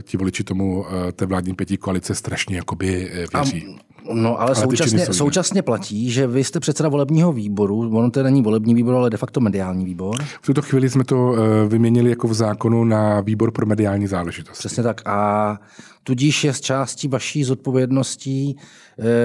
ti 0.03 0.17
voliči 0.17 0.45
tomu 0.45 0.81
uh, 0.81 0.87
té 1.12 1.26
vládní 1.26 1.55
pětí 1.55 1.76
koalice 1.76 2.15
strašně 2.15 2.57
jakoby 2.57 3.11
věří. 3.33 3.79
A, 3.79 4.15
no 4.15 4.41
ale, 4.41 4.47
ale 4.47 4.55
současně, 4.55 5.07
současně 5.07 5.62
platí, 5.62 6.11
že 6.11 6.26
vy 6.26 6.45
jste 6.45 6.61
předseda 6.61 6.88
volebního 6.88 7.33
výboru, 7.33 7.97
ono 7.99 8.11
to 8.11 8.23
není 8.23 8.43
volební 8.43 8.75
výbor, 8.75 8.95
ale 8.95 9.11
de 9.11 9.17
facto 9.17 9.41
mediální 9.41 9.85
výbor. 9.85 10.25
V 10.43 10.47
tuto 10.47 10.62
chvíli 10.62 10.91
jsme 10.91 11.05
to 11.05 11.17
uh, 11.17 11.38
vyměnili 11.69 12.11
jako 12.11 12.29
v 12.29 12.35
zákonu 12.35 12.85
na 12.85 13.21
výbor 13.21 13.50
pro 13.50 13.67
mediální 13.67 14.07
záležitosti. 14.07 14.59
Přesně 14.59 14.83
tak 14.83 15.09
a 15.09 15.59
tudíž 16.03 16.45
je 16.45 16.53
z 16.53 16.61
částí 16.61 17.09
vaší 17.09 17.45
zodpovědností, 17.45 18.57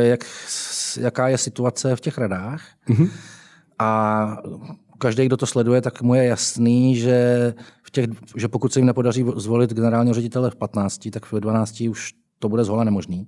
jak, 0.01 0.25
jaká 0.99 1.27
je 1.27 1.37
situace 1.37 1.95
v 1.95 2.01
těch 2.01 2.17
radách. 2.17 2.61
Mm-hmm. 2.89 3.09
A 3.81 4.37
každý, 4.97 5.25
kdo 5.25 5.37
to 5.37 5.45
sleduje, 5.45 5.81
tak 5.81 6.01
mu 6.01 6.15
je 6.15 6.23
jasný, 6.23 6.95
že, 6.95 7.53
v 7.83 7.91
těch, 7.91 8.05
že 8.35 8.47
pokud 8.47 8.73
se 8.73 8.79
jim 8.79 8.85
nepodaří 8.85 9.25
zvolit 9.35 9.73
generálního 9.73 10.13
ředitele 10.13 10.49
v 10.49 10.55
15, 10.55 11.09
tak 11.11 11.25
v 11.25 11.39
12 11.39 11.81
už 11.81 12.13
to 12.39 12.49
bude 12.49 12.63
zhola 12.63 12.83
nemožný. 12.83 13.27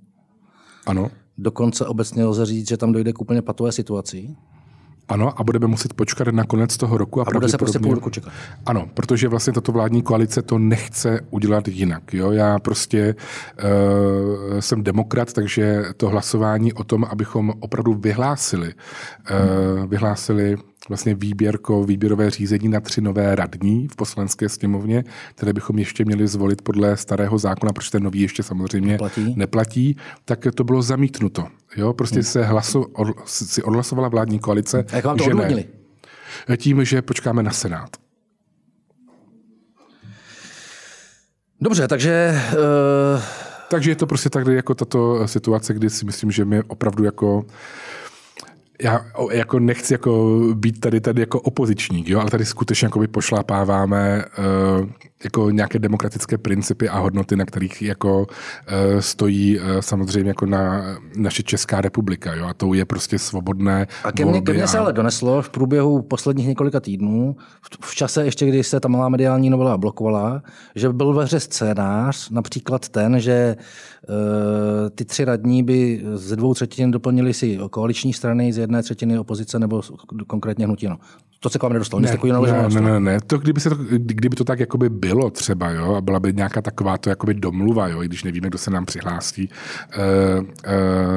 Ano. 0.86 1.10
Dokonce 1.38 1.86
obecně 1.86 2.24
lze 2.24 2.46
říct, 2.46 2.68
že 2.68 2.76
tam 2.76 2.92
dojde 2.92 3.12
k 3.12 3.20
úplně 3.20 3.42
patové 3.42 3.72
situaci. 3.72 4.36
Ano, 5.08 5.40
a 5.40 5.44
budeme 5.44 5.66
muset 5.66 5.94
počkat 5.94 6.28
na 6.28 6.44
konec 6.44 6.76
toho 6.76 6.98
roku. 6.98 7.20
A, 7.20 7.24
a 7.26 7.30
bude 7.32 7.48
se 7.48 7.58
prostě 7.58 7.78
půl 7.78 7.94
roku 7.94 8.10
čekat. 8.10 8.32
Ano, 8.66 8.88
protože 8.94 9.28
vlastně 9.28 9.52
tato 9.52 9.72
vládní 9.72 10.02
koalice 10.02 10.42
to 10.42 10.58
nechce 10.58 11.20
udělat 11.30 11.68
jinak. 11.68 12.14
Jo? 12.14 12.32
Já 12.32 12.58
prostě 12.58 13.14
uh, 13.14 14.60
jsem 14.60 14.82
demokrat, 14.82 15.32
takže 15.32 15.84
to 15.96 16.08
hlasování 16.08 16.72
o 16.72 16.84
tom, 16.84 17.04
abychom 17.04 17.52
opravdu 17.60 17.94
vyhlásili, 17.94 18.74
uh, 19.30 19.86
vyhlásili 19.86 20.56
vlastně 20.88 21.14
výběrko, 21.14 21.84
výběrové 21.84 22.30
řízení 22.30 22.68
na 22.68 22.80
tři 22.80 23.00
nové 23.00 23.34
radní 23.34 23.88
v 23.88 23.96
poslanské 23.96 24.48
sněmovně, 24.48 25.04
které 25.34 25.52
bychom 25.52 25.78
ještě 25.78 26.04
měli 26.04 26.28
zvolit 26.28 26.62
podle 26.62 26.96
starého 26.96 27.38
zákona, 27.38 27.72
protože 27.72 27.90
ten 27.90 28.02
nový 28.02 28.20
ještě 28.20 28.42
samozřejmě 28.42 28.92
neplatí, 28.92 29.34
neplatí 29.36 29.96
tak 30.24 30.46
to 30.54 30.64
bylo 30.64 30.82
zamítnuto. 30.82 31.46
Jo, 31.76 31.92
prostě 31.92 32.16
hmm. 32.16 32.24
se 32.24 32.44
hlaso, 32.44 32.80
od, 32.80 33.08
si 33.24 33.62
odhlasovala 33.62 34.08
vládní 34.08 34.38
koalice. 34.38 34.84
A 34.92 34.96
jak 34.96 35.04
vám 35.04 35.16
to 35.16 35.24
odvodnili? 35.24 35.64
Tím, 36.56 36.84
že 36.84 37.02
počkáme 37.02 37.42
na 37.42 37.50
Senát. 37.50 37.96
Dobře, 41.60 41.88
takže... 41.88 42.40
Uh... 43.14 43.22
Takže 43.70 43.90
je 43.90 43.96
to 43.96 44.06
prostě 44.06 44.30
tak 44.30 44.46
jako 44.46 44.74
tato 44.74 45.28
situace, 45.28 45.74
kdy 45.74 45.90
si 45.90 46.04
myslím, 46.04 46.30
že 46.30 46.44
my 46.44 46.62
opravdu 46.62 47.04
jako 47.04 47.46
já 48.82 49.06
jako 49.32 49.58
nechci 49.58 49.94
jako 49.94 50.40
být 50.54 50.80
tady 50.80 51.00
tady 51.00 51.20
jako 51.20 51.40
opozičník, 51.40 52.08
jo, 52.08 52.20
ale 52.20 52.30
tady 52.30 52.44
skutečně 52.44 52.86
jako 52.86 53.00
pošlapáváme 53.10 54.24
uh, 54.80 54.88
jako 55.24 55.50
nějaké 55.50 55.78
demokratické 55.78 56.38
principy 56.38 56.88
a 56.88 56.98
hodnoty, 56.98 57.36
na 57.36 57.44
kterých 57.44 57.82
jako 57.82 58.20
uh, 58.20 58.26
stojí 59.00 59.60
uh, 59.60 59.64
samozřejmě 59.80 60.30
jako 60.30 60.46
na 60.46 60.84
naše 61.16 61.42
Česká 61.42 61.80
republika, 61.80 62.34
jo, 62.34 62.46
a 62.46 62.54
to 62.54 62.74
je 62.74 62.84
prostě 62.84 63.18
svobodné 63.18 63.86
A 64.04 64.12
ke 64.12 64.24
mně, 64.24 64.40
ke 64.40 64.52
mně 64.52 64.66
se 64.66 64.78
ale 64.78 64.92
doneslo 64.92 65.42
v 65.42 65.50
průběhu 65.50 66.02
posledních 66.02 66.46
několika 66.46 66.80
týdnů, 66.80 67.36
v, 67.62 67.86
v 67.90 67.94
čase 67.94 68.24
ještě, 68.24 68.46
kdy 68.46 68.64
se 68.64 68.80
ta 68.80 68.88
malá 68.88 69.08
mediální 69.08 69.50
novela 69.50 69.78
blokovala, 69.78 70.42
že 70.74 70.88
byl 70.88 71.12
ve 71.12 71.24
hře 71.24 71.40
scénář, 71.40 72.30
například 72.30 72.88
ten, 72.88 73.20
že 73.20 73.56
uh, 74.08 74.14
ty 74.94 75.04
tři 75.04 75.24
radní 75.24 75.62
by 75.62 76.04
ze 76.14 76.36
dvou 76.36 76.54
třetin 76.54 76.90
doplnili 76.90 77.34
si 77.34 77.58
koaliční 77.70 78.12
strany, 78.12 78.52
z 78.52 78.63
jedné 78.64 78.82
třetiny 78.82 79.18
opozice 79.18 79.58
nebo 79.58 79.82
konkrétně 80.26 80.64
hnutí. 80.66 80.88
No. 80.88 80.98
To 81.40 81.50
se 81.50 81.58
k 81.58 81.62
vám 81.62 81.72
nedostalo, 81.72 82.02
takového 82.02 82.46
ne, 82.46 82.68
ne, 82.68 82.80
ne, 82.80 83.00
ne, 83.00 83.20
to 83.26 83.38
kdyby, 83.38 83.60
se 83.60 83.70
to, 83.70 83.76
kdyby 83.98 84.36
to 84.36 84.44
tak 84.44 84.60
jakoby 84.60 84.88
bylo 84.88 85.30
třeba, 85.30 85.70
jo, 85.70 85.94
a 85.94 86.00
byla 86.00 86.20
by 86.20 86.32
nějaká 86.32 86.62
taková 86.62 86.98
to 86.98 87.10
jakoby 87.10 87.34
domluva, 87.34 87.88
jo, 87.88 88.02
i 88.02 88.08
když 88.08 88.24
nevíme, 88.24 88.48
kdo 88.48 88.58
se 88.58 88.70
nám 88.70 88.86
přihlásí 88.86 89.48
uh, 89.48 90.44
uh, 90.44 90.52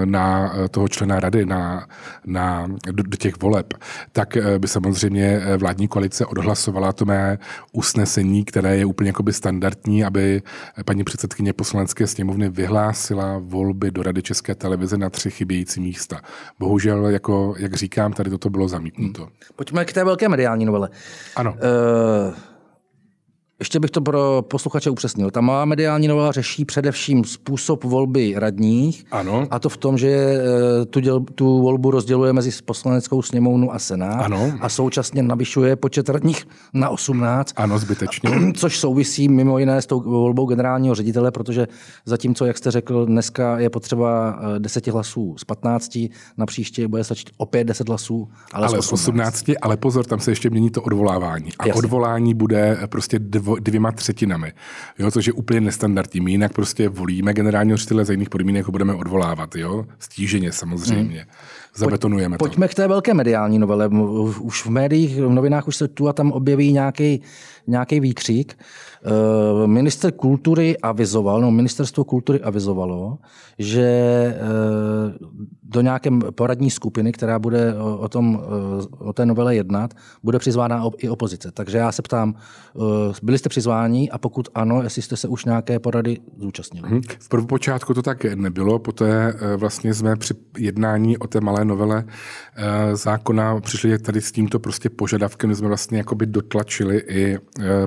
na 0.06 0.54
toho 0.72 0.88
člena 0.88 1.20
rady, 1.20 1.46
na, 1.46 1.88
na, 2.26 2.68
do, 2.92 3.04
do 3.04 3.18
těch 3.18 3.42
voleb, 3.42 3.74
tak 4.12 4.38
uh, 4.38 4.58
by 4.58 4.68
samozřejmě 4.68 5.42
vládní 5.58 5.88
koalice 5.88 6.26
odhlasovala 6.26 6.94
to 6.94 7.06
mé 7.06 7.38
usnesení, 7.72 8.46
které 8.46 8.78
je 8.78 8.86
úplně 8.86 9.10
jakoby 9.10 9.34
standardní, 9.34 10.04
aby 10.04 10.42
paní 10.86 11.04
předsedkyně 11.04 11.54
poslanecké 11.54 12.08
sněmovny 12.08 12.50
vyhlásila 12.50 13.38
volby 13.38 13.92
do 13.92 14.04
Rady 14.04 14.22
České 14.22 14.56
televize 14.56 14.98
na 14.98 15.10
tři 15.10 15.32
chybějící 15.32 15.82
místa. 15.82 16.22
Bohužel, 16.60 17.08
jako, 17.08 17.37
jak 17.58 17.74
říkám, 17.74 18.14
tady 18.14 18.30
toto 18.30 18.50
bylo 18.50 18.68
zamítnuto. 18.68 19.28
Pojďme 19.56 19.86
k 19.86 19.94
té 19.94 20.04
velké 20.04 20.30
mediální 20.30 20.66
novele. 20.66 20.90
Ano. 21.36 21.54
Uh, 22.28 22.36
ještě 23.60 23.80
bych 23.80 23.92
to 23.92 24.02
pro 24.02 24.42
posluchače 24.48 24.90
upřesnil. 24.90 25.32
Ta 25.32 25.42
malá 25.42 25.66
mediální 25.66 26.08
novela 26.08 26.32
řeší 26.32 26.66
především 26.66 27.24
způsob 27.24 27.84
volby 27.84 28.34
radních. 28.38 29.06
Ano. 29.12 29.48
A 29.52 29.60
to 29.60 29.70
v 29.70 29.78
tom, 29.78 29.98
že 29.98 30.08
eh, 30.08 30.86
tu, 30.86 31.00
děl, 31.00 31.20
tu 31.20 31.62
volbu 31.62 31.92
rozděluje 31.92 32.34
mezi 32.34 32.52
poslaneckou 32.66 33.22
sněmovnu 33.22 33.74
a 33.74 33.80
senát. 33.80 34.26
Ano. 34.26 34.54
A 34.62 34.70
současně 34.70 35.24
navyšuje 35.24 35.76
počet 35.76 36.10
radních 36.10 36.48
na 36.74 36.90
18. 36.90 37.54
Ano, 37.56 37.80
zbytečně. 37.80 38.30
Což 38.54 38.80
souvisí 38.80 39.30
mimo 39.30 39.60
jiné 39.60 39.82
s 39.82 39.86
tou 39.86 40.02
volbou 40.02 40.46
generálního 40.46 40.96
ředitele, 40.96 41.32
protože 41.32 41.68
zatímco, 42.06 42.46
jak 42.46 42.58
jste 42.58 42.72
řekl, 42.72 43.06
dneska 43.06 43.60
je 43.60 43.70
potřeba 43.70 44.40
10 44.58 44.88
eh, 44.88 44.92
hlasů 44.92 45.36
z 45.38 45.44
15, 45.44 45.98
na 46.38 46.46
příště 46.46 46.88
bude 46.88 47.04
stačit 47.04 47.30
opět 47.38 47.64
10 47.64 47.90
hlasů, 47.90 48.30
ale, 48.54 48.68
ale 48.68 48.82
z 48.82 48.94
18. 48.94 49.34
18. 49.34 49.58
Ale 49.62 49.78
pozor, 49.78 50.06
tam 50.06 50.20
se 50.20 50.32
ještě 50.32 50.50
mění 50.50 50.70
to 50.70 50.82
odvolávání. 50.82 51.50
A 51.60 51.68
Jasně. 51.68 51.80
odvolání 51.80 52.34
bude 52.34 52.78
prostě 52.90 53.20
dv 53.20 53.47
dvěma 53.56 53.92
třetinami, 53.92 54.54
jo, 55.00 55.12
což 55.12 55.28
je 55.28 55.34
úplně 55.34 55.62
nestandardní. 55.62 56.20
My 56.20 56.32
jinak 56.32 56.54
prostě 56.54 56.90
volíme 56.90 57.34
generálního 57.34 57.78
ředitele 57.78 58.06
za 58.06 58.14
jiných 58.14 58.30
podmínek 58.30 58.66
ho 58.66 58.72
budeme 58.72 58.94
odvolávat, 58.94 59.56
jo, 59.56 59.86
stíženě 60.00 60.52
samozřejmě. 60.52 61.18
Hmm. 61.18 61.30
Zabetonujeme 61.76 62.38
Pojď, 62.38 62.52
to. 62.52 62.56
Pojďme 62.56 62.68
k 62.68 62.74
té 62.74 62.88
velké 62.88 63.14
mediální 63.14 63.60
novele. 63.60 63.88
Už 64.42 64.66
v 64.66 64.70
médiích, 64.70 65.18
v 65.18 65.30
novinách 65.30 65.68
už 65.68 65.76
se 65.76 65.88
tu 65.88 66.08
a 66.08 66.14
tam 66.14 66.32
objeví 66.32 66.74
nějaký, 66.74 67.22
nějaký 67.68 68.00
výkřik. 68.00 68.58
Eh, 69.08 69.68
minister 69.68 70.12
kultury 70.12 70.78
avizoval, 70.78 71.42
no 71.42 71.52
ministerstvo 71.52 72.04
kultury 72.04 72.42
avizovalo, 72.42 73.18
že 73.60 73.82
eh, 73.82 74.38
do 75.64 75.82
nějaké 75.82 76.10
poradní 76.36 76.72
skupiny, 76.72 77.12
která 77.12 77.40
bude 77.40 77.76
o, 77.80 78.10
tom, 78.10 78.40
eh, 78.44 78.86
o 78.98 79.14
té 79.14 79.26
novele 79.26 79.56
jednat, 79.56 79.94
bude 80.24 80.40
přizvána 80.40 80.84
i 80.98 81.10
opozice. 81.10 81.52
Takže 81.52 81.78
já 81.78 81.92
se 81.92 82.02
ptám, 82.02 82.36
byli 83.24 83.38
jste 83.38 83.50
přizváni 83.50 84.10
a 84.10 84.18
pokud 84.18 84.48
ano, 84.56 84.84
jestli 84.84 85.02
jste 85.02 85.18
se 85.18 85.28
už 85.28 85.46
nějaké 85.46 85.80
porady 85.80 86.18
zúčastnili? 86.38 86.90
Mhm. 86.90 87.02
V 87.20 87.30
prvopočátku 87.30 87.94
to 87.94 88.02
tak 88.02 88.24
nebylo, 88.36 88.80
poté 88.80 89.34
vlastně 89.58 89.94
jsme 89.94 90.16
při 90.16 90.34
jednání 90.58 91.18
o 91.18 91.28
té 91.28 91.42
malé 91.42 91.66
novele 91.66 92.04
zákona 92.94 93.60
přišli 93.60 94.00
tady 94.00 94.22
s 94.22 94.32
tímto 94.32 94.60
prostě 94.60 94.90
požadavkem, 94.90 95.56
jsme 95.56 95.68
vlastně 95.68 95.98
jakoby 95.98 96.26
dotlačili 96.26 96.98
i 96.98 97.38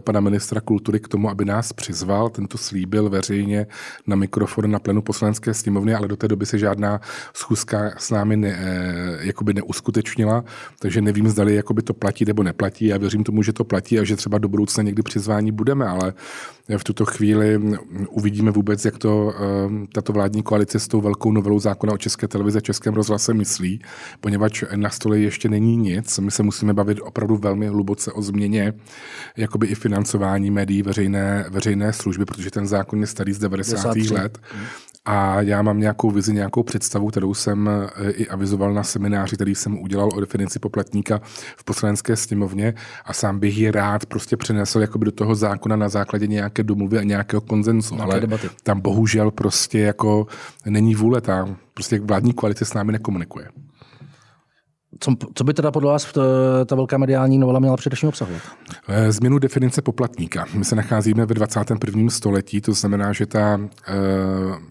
pana 0.00 0.20
ministra 0.20 0.60
kultury 0.60 1.00
k 1.00 1.08
tomu, 1.10 1.30
aby 1.30 1.44
nás 1.44 1.72
přizval. 1.72 2.28
Tento 2.28 2.58
slíbil 2.58 3.10
veřejně 3.10 3.66
na 4.06 4.16
mikrofon 4.16 4.70
na 4.70 4.78
plenu 4.78 5.02
poslanecké 5.02 5.54
sněmovny, 5.54 5.94
ale 5.94 6.08
do 6.08 6.16
té 6.16 6.28
doby 6.28 6.46
se 6.46 6.58
žádná 6.58 7.00
schůzka 7.34 7.90
s 7.98 8.10
námi 8.10 8.36
ne, 8.36 8.58
eh, 8.58 9.26
jakoby 9.26 9.54
neuskutečnila, 9.54 10.44
takže 10.78 11.02
nevím, 11.02 11.28
zdali 11.28 11.54
jakoby 11.54 11.82
to 11.82 11.94
platí 11.94 12.24
nebo 12.24 12.42
neplatí. 12.42 12.86
Já 12.86 12.98
věřím 12.98 13.24
tomu, 13.24 13.42
že 13.42 13.52
to 13.52 13.64
platí 13.64 13.98
a 13.98 14.04
že 14.04 14.16
třeba 14.16 14.38
do 14.38 14.48
budoucna 14.48 14.82
někdy 14.82 15.02
přizvání 15.02 15.52
budeme, 15.52 15.86
ale 15.86 16.12
v 16.78 16.84
tuto 16.84 17.04
chvíli 17.04 17.60
uvidíme 18.10 18.50
vůbec, 18.50 18.84
jak 18.84 18.98
to 18.98 19.34
eh, 19.34 19.86
tato 19.92 20.12
vládní 20.12 20.42
koalice 20.42 20.78
s 20.78 20.88
tou 20.88 21.00
velkou 21.00 21.32
novelou 21.32 21.58
zákona 21.58 21.92
o 21.92 21.98
České 21.98 22.28
televize 22.28 22.58
a 22.58 22.60
Českém 22.60 22.94
rozhlase 22.94 23.34
myslí, 23.34 23.82
poněvadž 24.20 24.64
na 24.76 24.90
stole 24.90 25.18
ještě 25.18 25.48
není 25.48 25.76
nic. 25.76 26.18
My 26.18 26.30
se 26.30 26.42
musíme 26.42 26.74
bavit 26.74 26.98
opravdu 27.00 27.36
velmi 27.36 27.66
hluboce 27.66 28.12
o 28.12 28.22
změně 28.22 28.72
jakoby 29.36 29.66
i 29.66 29.74
financování 29.74 30.50
médií 30.50 30.82
veřejné, 30.90 31.44
veřejné 31.48 31.92
služby, 31.92 32.24
protože 32.24 32.50
ten 32.50 32.66
zákon 32.66 33.00
je 33.00 33.06
starý 33.06 33.32
z 33.32 33.38
90. 33.38 33.96
let. 33.96 34.38
A 35.04 35.40
já 35.40 35.62
mám 35.62 35.80
nějakou 35.80 36.10
vizi, 36.10 36.32
nějakou 36.32 36.62
představu, 36.62 37.08
kterou 37.08 37.34
jsem 37.34 37.68
eh, 37.68 38.10
i 38.10 38.28
avizoval 38.28 38.74
na 38.74 38.82
semináři, 38.82 39.36
který 39.36 39.54
jsem 39.54 39.78
udělal 39.78 40.08
o 40.14 40.20
definici 40.20 40.58
poplatníka 40.58 41.20
v 41.56 41.64
poslanecké 41.64 42.16
sněmovně 42.16 42.74
a 43.04 43.12
sám 43.12 43.38
bych 43.38 43.58
ji 43.58 43.70
rád 43.70 44.06
prostě 44.06 44.36
přenesl 44.36 44.80
jakoby 44.80 45.04
do 45.04 45.12
toho 45.12 45.34
zákona 45.34 45.76
na 45.76 45.88
základě 45.88 46.26
nějaké 46.26 46.62
domluvy 46.62 46.98
a 46.98 47.02
nějakého 47.02 47.40
konzensu. 47.40 48.00
Ale 48.00 48.20
debaty. 48.20 48.50
tam 48.62 48.80
bohužel 48.80 49.30
prostě 49.30 49.78
jako 49.78 50.26
není 50.66 50.94
vůle, 50.94 51.20
tam 51.20 51.56
prostě 51.74 52.00
vládní 52.00 52.32
koalice 52.32 52.64
s 52.64 52.74
námi 52.74 52.92
nekomunikuje. 52.92 53.48
Co, 54.98 55.14
co 55.34 55.44
by 55.44 55.54
teda 55.54 55.70
podle 55.70 55.92
vás 55.92 56.12
ta, 56.12 56.22
ta 56.66 56.76
velká 56.76 56.98
mediální 56.98 57.38
novela 57.38 57.60
měla 57.60 57.76
především 57.76 58.08
obsahovat? 58.08 58.42
Eh, 58.88 59.12
změnu 59.12 59.38
definice 59.38 59.82
poplatníka. 59.82 60.46
My 60.54 60.64
se 60.64 60.76
nacházíme 60.76 61.26
ve 61.26 61.34
21. 61.34 62.10
století, 62.10 62.60
to 62.60 62.72
znamená, 62.72 63.12
že 63.12 63.26
ta 63.26 63.60
e, 63.60 63.94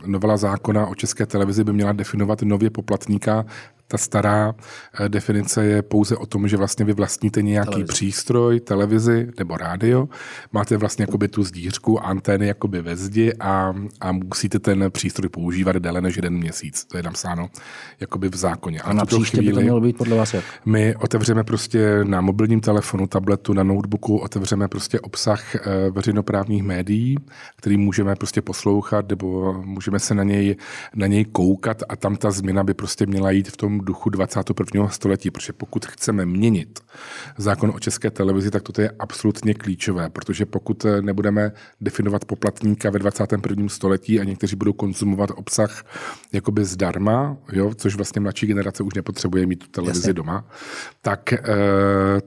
novela 0.06 0.38
zákona 0.38 0.88
o 0.88 0.96
české 0.96 1.26
televizi 1.26 1.64
by 1.64 1.74
měla 1.74 1.92
definovat 1.92 2.42
nově 2.42 2.70
poplatníka 2.70 3.46
ta 3.91 3.98
stará 3.98 4.55
eh, 5.00 5.10
definice 5.10 5.65
je 5.65 5.81
pouze 5.81 6.17
o 6.17 6.25
tom, 6.25 6.48
že 6.48 6.58
vlastně 6.58 6.86
vy 6.86 6.93
vlastníte 6.93 7.41
nějaký 7.41 7.72
televizi. 7.72 7.93
přístroj, 7.93 8.60
televizi 8.60 9.27
nebo 9.39 9.58
rádio, 9.58 10.10
máte 10.51 10.77
vlastně 10.77 11.03
jakoby 11.03 11.27
tu 11.27 11.43
zdířku, 11.43 12.00
antény 12.00 12.48
jakoby 12.48 12.81
ve 12.81 12.96
zdi 12.96 13.34
a, 13.39 13.74
a 14.01 14.12
musíte 14.12 14.60
ten 14.60 14.86
přístroj 14.89 15.29
používat 15.29 15.75
déle 15.75 16.01
než 16.01 16.15
jeden 16.15 16.34
měsíc. 16.34 16.86
To 16.86 16.98
je 16.98 17.03
napsáno 17.03 17.50
jakoby 18.00 18.29
v 18.29 18.36
zákoně. 18.36 18.81
A, 18.81 18.84
a 18.84 18.93
na 18.93 19.05
příště 19.05 19.38
chvíli 19.38 19.51
by 19.51 19.53
to 19.53 19.62
mělo 19.62 19.81
být 19.81 19.98
podle 19.98 20.17
vás 20.17 20.34
jak? 20.34 20.46
My 20.65 20.96
otevřeme 20.96 21.43
prostě 21.43 22.03
na 22.03 22.22
mobilním 22.22 22.62
telefonu, 22.62 23.08
tabletu, 23.08 23.53
na 23.53 23.63
notebooku, 23.63 24.17
otevřeme 24.17 24.67
prostě 24.67 25.00
obsah 25.00 25.55
eh, 25.55 25.60
veřejnoprávních 25.89 26.63
médií, 26.63 27.17
který 27.55 27.77
můžeme 27.77 28.15
prostě 28.15 28.41
poslouchat 28.41 29.10
nebo 29.10 29.53
můžeme 29.65 30.00
se 30.00 30.15
na 30.15 30.24
něj, 30.24 30.55
na 30.96 31.08
něj 31.08 31.25
koukat 31.25 31.84
a 31.89 31.96
tam 31.96 32.15
ta 32.15 32.31
změna 32.31 32.63
by 32.63 32.74
prostě 32.74 33.05
měla 33.05 33.31
jít 33.31 33.48
v 33.48 33.58
tom 33.58 33.79
tom 33.80 33.86
duchu 33.86 34.10
21. 34.10 34.90
století, 34.90 35.32
protože 35.32 35.54
pokud 35.54 35.86
chceme 35.86 36.26
měnit 36.26 36.80
zákon 37.38 37.72
o 37.76 37.80
české 37.80 38.12
televizi, 38.12 38.52
tak 38.52 38.64
toto 38.64 38.82
je 38.82 38.92
absolutně 39.00 39.54
klíčové, 39.54 40.10
protože 40.10 40.46
pokud 40.46 40.86
nebudeme 41.02 41.52
definovat 41.82 42.26
poplatníka 42.26 42.90
ve 42.90 43.00
21. 43.00 43.70
století 43.70 44.20
a 44.20 44.24
někteří 44.24 44.56
budou 44.56 44.74
konzumovat 44.74 45.32
obsah 45.36 45.86
jakoby 46.34 46.66
zdarma, 46.66 47.38
jo, 47.52 47.74
což 47.76 47.96
vlastně 47.96 48.22
mladší 48.22 48.48
generace 48.48 48.84
už 48.84 48.94
nepotřebuje 48.94 49.46
mít 49.46 49.60
tu 49.60 49.68
televizi 49.68 50.00
Jasně. 50.00 50.14
doma, 50.14 50.46
tak, 51.02 51.34
eh, 51.34 51.42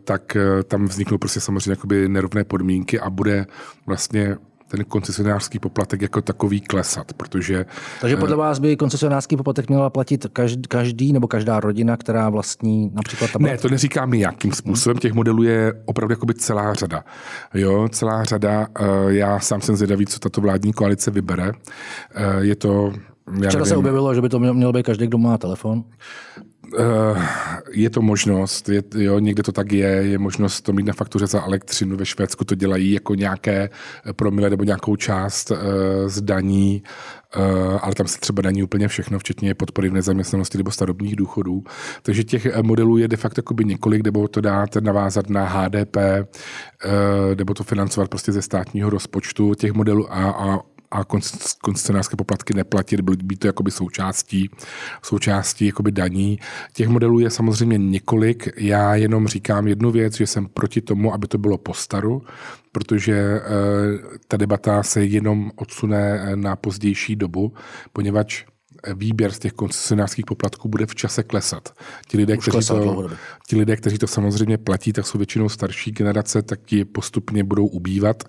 tak 0.04 0.36
eh, 0.36 0.62
tam 0.62 0.84
vzniknou 0.84 1.18
prostě 1.18 1.40
samozřejmě 1.40 1.70
jakoby 1.70 2.08
nerovné 2.08 2.44
podmínky 2.44 3.00
a 3.00 3.10
bude 3.10 3.46
vlastně 3.86 4.36
ten 4.72 4.84
koncesionářský 4.84 5.58
poplatek 5.58 6.02
jako 6.02 6.22
takový 6.22 6.60
klesat, 6.60 7.12
protože... 7.12 7.66
Takže 8.00 8.16
podle 8.16 8.34
eh, 8.34 8.38
vás 8.38 8.58
by 8.58 8.76
koncesionářský 8.76 9.36
poplatek 9.36 9.68
měla 9.68 9.90
platit 9.90 10.26
každý, 10.32 10.62
každý 10.68 11.12
nebo 11.12 11.28
každá 11.28 11.60
rodina, 11.60 11.96
která 11.96 12.30
vlastní 12.30 12.90
například 12.94 13.30
tablet? 13.32 13.52
Ne, 13.52 13.58
to 13.58 13.68
neříkám 13.68 14.10
nějakým 14.10 14.52
způsobem. 14.52 14.98
Těch 14.98 15.12
modelů 15.12 15.42
je 15.42 15.72
opravdu 15.84 16.12
jakoby 16.12 16.34
celá 16.34 16.74
řada. 16.74 17.04
Jo, 17.54 17.88
celá 17.88 18.24
řada. 18.24 18.66
Eh, 18.80 18.84
já 19.06 19.40
sám 19.40 19.60
jsem 19.60 19.76
zvědavý, 19.76 20.06
co 20.06 20.18
tato 20.18 20.40
vládní 20.40 20.72
koalice 20.72 21.10
vybere. 21.10 21.52
Eh, 22.14 22.24
je 22.40 22.56
to 22.56 22.92
já 23.26 23.48
Včera 23.48 23.52
nevím. 23.52 23.66
se 23.66 23.76
objevilo, 23.76 24.14
že 24.14 24.20
by 24.20 24.28
to 24.28 24.38
měl 24.38 24.72
být 24.72 24.86
každý, 24.86 25.06
kdo 25.06 25.18
má 25.18 25.38
telefon. 25.38 25.84
Uh, 26.78 27.22
je 27.70 27.90
to 27.90 28.02
možnost, 28.02 28.68
je, 28.68 28.82
jo, 28.94 29.18
někde 29.18 29.42
to 29.42 29.52
tak 29.52 29.72
je, 29.72 29.88
je 29.88 30.18
možnost 30.18 30.60
to 30.60 30.72
mít 30.72 30.86
na 30.86 30.92
faktuře 30.92 31.26
za 31.26 31.44
elektřinu, 31.44 31.96
ve 31.96 32.06
Švédsku 32.06 32.44
to 32.44 32.54
dělají 32.54 32.92
jako 32.92 33.14
nějaké 33.14 33.70
promile 34.12 34.50
nebo 34.50 34.64
nějakou 34.64 34.96
část 34.96 35.50
uh, 35.50 35.58
z 36.06 36.20
daní, 36.20 36.82
uh, 37.36 37.78
ale 37.82 37.94
tam 37.94 38.06
se 38.06 38.20
třeba 38.20 38.42
daní 38.42 38.62
úplně 38.62 38.88
všechno, 38.88 39.18
včetně 39.18 39.54
podpory 39.54 39.88
v 39.88 39.92
nezaměstnanosti 39.92 40.58
nebo 40.58 40.70
starobních 40.70 41.16
důchodů. 41.16 41.64
Takže 42.02 42.24
těch 42.24 42.56
modelů 42.62 42.98
je 42.98 43.08
de 43.08 43.16
facto 43.16 43.42
několik, 43.62 44.04
nebo 44.04 44.28
to 44.28 44.40
dát 44.40 44.76
navázat 44.76 45.30
na 45.30 45.44
HDP, 45.44 45.96
nebo 47.38 47.54
to 47.54 47.64
financovat 47.64 48.08
prostě 48.08 48.32
ze 48.32 48.42
státního 48.42 48.90
rozpočtu 48.90 49.54
těch 49.54 49.72
modelů 49.72 50.12
a, 50.12 50.30
a 50.30 50.71
a 50.92 51.04
koncesionářské 51.60 52.16
poplatky 52.16 52.54
neplatit, 52.54 53.00
být 53.00 53.38
to 53.38 53.46
jakoby 53.46 53.70
součástí, 53.70 54.50
součástí 55.02 55.66
jakoby 55.66 55.92
daní. 55.92 56.38
Těch 56.72 56.88
modelů 56.88 57.18
je 57.18 57.30
samozřejmě 57.30 57.78
několik. 57.78 58.48
Já 58.56 58.94
jenom 58.94 59.28
říkám 59.28 59.68
jednu 59.68 59.90
věc, 59.90 60.14
že 60.14 60.26
jsem 60.26 60.46
proti 60.46 60.80
tomu, 60.80 61.14
aby 61.14 61.26
to 61.26 61.38
bylo 61.38 61.58
po 61.58 61.74
staru, 61.74 62.22
protože 62.72 63.14
eh, 63.14 63.40
ta 64.28 64.36
debata 64.36 64.82
se 64.82 65.04
jenom 65.04 65.50
odsune 65.56 66.32
na 66.34 66.56
pozdější 66.56 67.16
dobu, 67.16 67.52
poněvadž 67.92 68.44
výběr 68.94 69.32
z 69.32 69.38
těch 69.38 69.52
koncesionářských 69.52 70.26
poplatků 70.26 70.68
bude 70.68 70.86
v 70.86 70.94
čase 70.94 71.22
klesat. 71.22 71.74
Ti 72.08 72.16
lidé, 72.16 72.36
kteří 72.36 72.66
to, 72.66 73.10
ti 73.48 73.56
lidé, 73.56 73.76
kteří 73.76 73.98
to 73.98 74.06
samozřejmě 74.06 74.58
platí, 74.58 74.92
tak 74.92 75.06
jsou 75.06 75.18
většinou 75.18 75.48
starší 75.48 75.90
generace, 75.90 76.42
tak 76.42 76.60
ti 76.64 76.84
postupně 76.84 77.44
budou 77.44 77.66
ubývat 77.66 78.24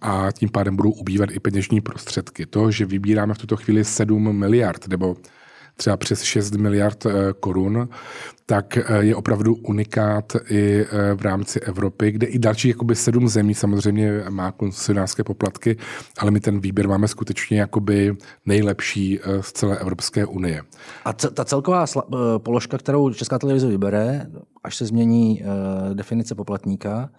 a 0.00 0.32
tím 0.32 0.48
pádem 0.48 0.76
budou 0.76 0.90
ubývat 0.90 1.30
i 1.32 1.40
peněžní 1.40 1.80
prostředky. 1.80 2.46
To, 2.46 2.70
že 2.70 2.86
vybíráme 2.86 3.34
v 3.34 3.38
tuto 3.38 3.56
chvíli 3.56 3.84
7 3.84 4.36
miliard 4.36 4.88
nebo 4.88 5.16
třeba 5.76 5.96
přes 5.96 6.22
6 6.22 6.54
miliard 6.54 7.06
eh, 7.06 7.12
korun, 7.40 7.88
tak 8.46 8.76
eh, 8.76 9.04
je 9.04 9.16
opravdu 9.16 9.54
unikát 9.54 10.36
i 10.48 10.80
eh, 10.80 11.14
v 11.14 11.22
rámci 11.22 11.60
Evropy, 11.60 12.10
kde 12.10 12.26
i 12.26 12.38
další 12.38 12.68
jakoby 12.68 12.96
sedm 12.96 13.28
zemí 13.28 13.54
samozřejmě 13.54 14.24
má 14.28 14.52
koncesionářské 14.52 15.24
poplatky, 15.24 15.76
ale 16.18 16.30
my 16.30 16.40
ten 16.40 16.60
výběr 16.60 16.88
máme 16.88 17.08
skutečně 17.08 17.60
jakoby 17.60 18.16
nejlepší 18.46 19.20
z 19.40 19.52
celé 19.52 19.78
Evropské 19.78 20.26
unie. 20.26 20.62
A 21.04 21.12
ta 21.12 21.44
celková 21.44 21.84
položka, 22.38 22.78
kterou 22.78 23.12
Česká 23.12 23.38
televize 23.38 23.68
vybere, 23.68 24.26
až 24.64 24.76
se 24.76 24.86
změní 24.86 25.42
definice 25.94 26.34
poplatníka, 26.34 27.10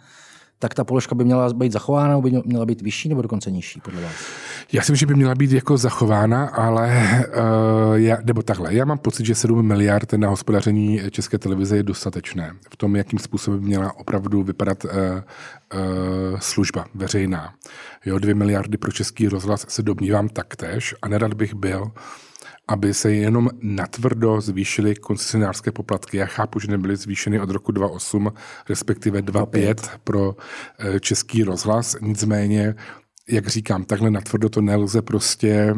tak 0.59 0.73
ta 0.73 0.83
položka 0.83 1.15
by 1.15 1.23
měla 1.23 1.53
být 1.53 1.71
zachována, 1.71 2.21
by 2.21 2.41
měla 2.45 2.65
být 2.65 2.81
vyšší 2.81 3.09
nebo 3.09 3.21
dokonce 3.21 3.51
nižší, 3.51 3.81
podle 3.81 4.01
vás? 4.01 4.13
Já 4.71 4.81
si 4.81 4.91
myslím, 4.91 5.07
že 5.07 5.13
by 5.13 5.15
měla 5.15 5.35
být 5.35 5.51
jako 5.51 5.77
zachována, 5.77 6.45
ale 6.45 6.87
uh, 7.27 7.95
já, 7.95 8.17
nebo 8.23 8.41
takhle, 8.41 8.73
já 8.73 8.85
mám 8.85 8.97
pocit, 8.97 9.25
že 9.25 9.35
7 9.35 9.67
miliard 9.67 10.13
na 10.13 10.29
hospodaření 10.29 11.01
České 11.11 11.37
televize 11.37 11.77
je 11.77 11.83
dostatečné 11.83 12.53
v 12.73 12.77
tom, 12.77 12.95
jakým 12.95 13.19
způsobem 13.19 13.59
měla 13.59 13.97
opravdu 13.97 14.43
vypadat 14.43 14.85
uh, 14.85 14.91
uh, 14.91 16.39
služba 16.39 16.85
veřejná. 16.95 17.53
Jo, 18.05 18.19
2 18.19 18.35
miliardy 18.35 18.77
pro 18.77 18.91
český 18.91 19.27
rozhlas 19.27 19.65
se 19.67 19.83
domnívám 19.83 20.29
taktéž 20.29 20.95
a 21.01 21.07
nerad 21.07 21.33
bych 21.33 21.53
byl, 21.53 21.91
aby 22.67 22.93
se 22.93 23.13
jenom 23.13 23.49
natvrdo 23.61 24.41
zvýšily 24.41 24.95
koncesionářské 24.95 25.71
poplatky. 25.71 26.17
Já 26.17 26.25
chápu, 26.25 26.59
že 26.59 26.67
nebyly 26.67 26.95
zvýšeny 26.95 27.39
od 27.39 27.49
roku 27.49 27.71
2008, 27.71 28.33
respektive 28.69 29.21
2005 29.21 29.91
pro 30.03 30.35
eh, 30.79 30.99
český 30.99 31.43
rozhlas, 31.43 31.95
nicméně 32.01 32.75
jak 33.29 33.47
říkám, 33.47 33.83
takhle 33.83 34.11
natvrdo 34.11 34.49
to 34.49 34.61
nelze 34.61 35.01
prostě 35.01 35.49
e, 35.49 35.73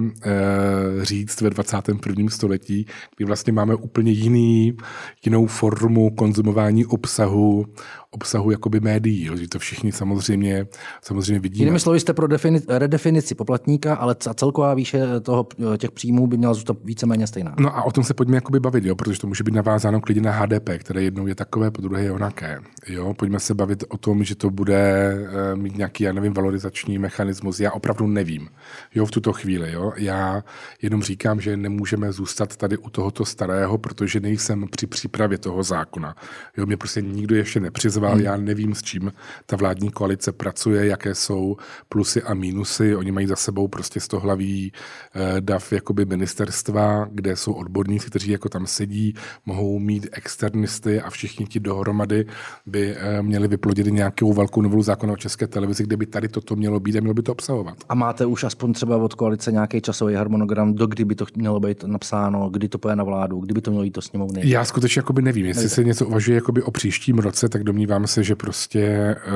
říct 1.06 1.42
ve 1.42 1.50
21. 1.50 2.30
století, 2.30 2.86
kdy 3.18 3.26
vlastně 3.26 3.54
máme 3.54 3.76
úplně 3.76 4.12
jiný, 4.12 4.78
jinou 5.26 5.46
formu 5.48 6.10
konzumování 6.10 6.86
obsahu, 6.86 7.66
obsahu 8.12 8.52
jakoby 8.52 8.80
médií, 8.80 9.30
že 9.36 9.48
to 9.48 9.60
všichni 9.60 9.92
samozřejmě, 9.92 10.68
samozřejmě 11.02 11.40
vidíme. 11.40 11.62
Jinými 11.62 11.80
slovy 11.80 12.00
jste 12.00 12.14
pro 12.14 12.28
defini- 12.28 12.62
redefinici 12.68 13.36
poplatníka, 13.36 13.96
ale 13.96 14.16
celková 14.36 14.74
výše 14.74 15.20
toho, 15.20 15.48
těch 15.78 15.92
příjmů 15.92 16.28
by 16.28 16.38
měla 16.38 16.54
zůstat 16.54 16.78
víceméně 16.84 17.28
stejná. 17.28 17.56
No 17.60 17.78
a 17.78 17.84
o 17.84 17.92
tom 17.92 18.04
se 18.04 18.14
pojďme 18.14 18.38
jakoby 18.38 18.60
bavit, 18.60 18.86
jo, 18.86 18.96
protože 18.96 19.20
to 19.20 19.28
může 19.28 19.44
být 19.44 19.54
navázáno 19.54 20.02
klidně 20.02 20.22
na 20.22 20.32
HDP, 20.32 20.70
které 20.78 21.04
jednou 21.04 21.28
je 21.28 21.36
takové, 21.36 21.72
po 21.72 21.82
druhé 21.82 22.04
je 22.04 22.12
onaké. 22.12 22.60
Jo, 22.88 23.14
pojďme 23.14 23.40
se 23.40 23.54
bavit 23.54 23.84
o 23.90 23.98
tom, 23.98 24.24
že 24.24 24.36
to 24.36 24.50
bude 24.50 24.78
eh, 24.82 25.56
mít 25.56 25.78
nějaký, 25.78 26.04
já 26.04 26.14
nevím, 26.14 26.34
valorizační 26.34 26.98
mechanismus. 26.98 27.60
Já 27.60 27.72
opravdu 27.72 28.08
nevím, 28.08 28.50
jo, 28.96 29.06
v 29.06 29.12
tuto 29.12 29.34
chvíli. 29.34 29.72
Jo. 29.72 29.94
Já 29.96 30.44
jenom 30.82 31.04
říkám, 31.04 31.42
že 31.42 31.58
nemůžeme 31.58 32.12
zůstat 32.12 32.58
tady 32.58 32.78
u 32.78 32.90
tohoto 32.90 33.26
starého, 33.26 33.78
protože 33.78 34.20
nejsem 34.20 34.66
při 34.72 34.88
přípravě 34.88 35.38
toho 35.38 35.64
zákona. 35.64 36.16
Jo, 36.58 36.66
mě 36.66 36.78
prostě 36.78 37.02
nikdo 37.02 37.36
ještě 37.36 37.60
nepřizval 37.60 37.99
vyzval. 38.00 38.16
Hmm. 38.16 38.26
Já 38.26 38.38
nevím, 38.38 38.76
s 38.76 38.82
čím 38.82 39.12
ta 39.46 39.56
vládní 39.56 39.92
koalice 39.92 40.32
pracuje, 40.32 40.86
jaké 40.86 41.16
jsou 41.16 41.58
plusy 41.90 42.24
a 42.24 42.34
mínusy. 42.34 42.96
Oni 42.96 43.12
mají 43.12 43.28
za 43.28 43.36
sebou 43.36 43.68
prostě 43.68 44.00
z 44.00 44.08
toho 44.08 44.22
hlaví 44.22 44.72
eh, 45.16 45.42
dav 45.42 45.74
jakoby 45.74 46.06
ministerstva, 46.06 47.08
kde 47.12 47.36
jsou 47.36 47.54
odborníci, 47.54 48.10
kteří 48.10 48.32
jako 48.32 48.50
tam 48.50 48.68
sedí, 48.68 49.14
mohou 49.46 49.80
mít 49.80 50.08
externisty 50.12 51.02
a 51.02 51.10
všichni 51.10 51.46
ti 51.46 51.60
dohromady 51.60 52.26
by 52.66 52.96
eh, 52.96 53.22
měli 53.22 53.48
vyplodit 53.48 53.88
nějakou 53.88 54.34
velkou 54.34 54.62
novelu 54.62 54.84
zákona 54.84 55.14
o 55.14 55.18
české 55.18 55.48
televizi, 55.48 55.84
kde 55.84 55.98
by 55.98 56.06
tady 56.06 56.28
toto 56.28 56.56
mělo 56.56 56.80
být 56.80 56.96
a 56.96 57.00
mělo 57.00 57.14
by 57.14 57.22
to 57.22 57.32
obsahovat. 57.32 57.78
A 57.90 57.96
máte 57.96 58.26
už 58.26 58.44
aspoň 58.44 58.74
třeba 58.74 58.98
od 58.98 59.14
koalice 59.14 59.52
nějaký 59.52 59.82
časový 59.82 60.14
harmonogram, 60.14 60.74
do 60.74 60.88
kdy 60.88 61.06
by 61.06 61.16
to 61.16 61.26
mělo 61.36 61.60
být 61.60 61.84
napsáno, 61.84 62.50
kdy 62.50 62.70
to 62.70 62.78
půjde 62.78 62.96
na 62.96 63.04
vládu, 63.04 63.40
kdy 63.40 63.54
by 63.54 63.62
to 63.62 63.72
mělo 63.72 63.84
jít 63.84 63.96
do 63.96 64.02
sněmovny? 64.02 64.42
Já 64.44 64.66
skutečně 64.66 65.02
nevím. 65.22 65.46
Jestli 65.46 65.70
se 65.70 65.84
něco 65.84 66.08
uvažuje 66.08 66.42
o 66.42 66.72
příštím 66.72 67.20
roce, 67.20 67.50
tak 67.50 67.64
domnívám 67.64 67.89
domnívám 67.90 68.08
se, 68.08 68.24
že 68.24 68.36
prostě 68.36 69.16
uh, 69.28 69.34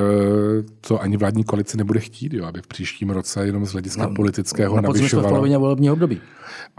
to 0.81 1.01
ani 1.01 1.17
vládní 1.17 1.43
koalice 1.43 1.77
nebude 1.77 1.99
chtít, 1.99 2.33
jo, 2.33 2.45
aby 2.45 2.61
v 2.61 2.67
příštím 2.67 3.09
roce 3.09 3.45
jenom 3.45 3.65
z 3.65 3.71
hlediska 3.71 4.07
no, 4.07 4.15
politického 4.15 4.75
na 4.75 4.81
navyšovala. 4.81 5.27
v 5.27 5.31
polovině 5.31 5.57
volebního 5.57 5.93
období. 5.93 6.21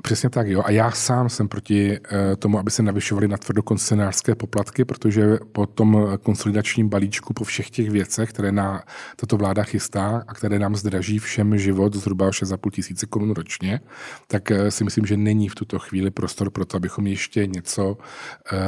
Přesně 0.03 0.31
tak, 0.31 0.47
jo. 0.49 0.63
A 0.65 0.71
já 0.71 0.91
sám 0.91 1.29
jsem 1.29 1.49
proti 1.49 1.99
uh, 1.99 2.17
tomu, 2.39 2.59
aby 2.59 2.71
se 2.71 2.83
navyšovaly 2.83 3.29
na 3.29 3.37
tvrdo 3.37 3.63
koncesionářské 3.63 4.35
poplatky, 4.35 4.85
protože 4.85 5.39
po 5.53 5.67
tom 5.67 6.19
konsolidačním 6.23 6.89
balíčku, 6.89 7.35
po 7.35 7.45
všech 7.45 7.71
těch 7.71 7.91
věcech, 7.91 8.31
které 8.31 8.53
na 8.53 8.83
tato 9.17 9.37
vláda 9.37 9.63
chystá 9.63 10.23
a 10.29 10.35
které 10.35 10.59
nám 10.59 10.77
zdraží 10.77 11.19
všem 11.19 11.59
život 11.59 11.95
zhruba 11.95 12.31
6,5 12.31 12.71
tisíce 12.71 13.07
korun 13.07 13.31
ročně, 13.31 13.81
tak 14.27 14.51
uh, 14.51 14.69
si 14.69 14.85
myslím, 14.85 15.07
že 15.07 15.17
není 15.17 15.49
v 15.49 15.55
tuto 15.55 15.79
chvíli 15.79 16.11
prostor 16.11 16.51
pro 16.51 16.65
to, 16.65 16.77
abychom 16.77 17.07
ještě 17.07 17.47
něco, 17.47 17.97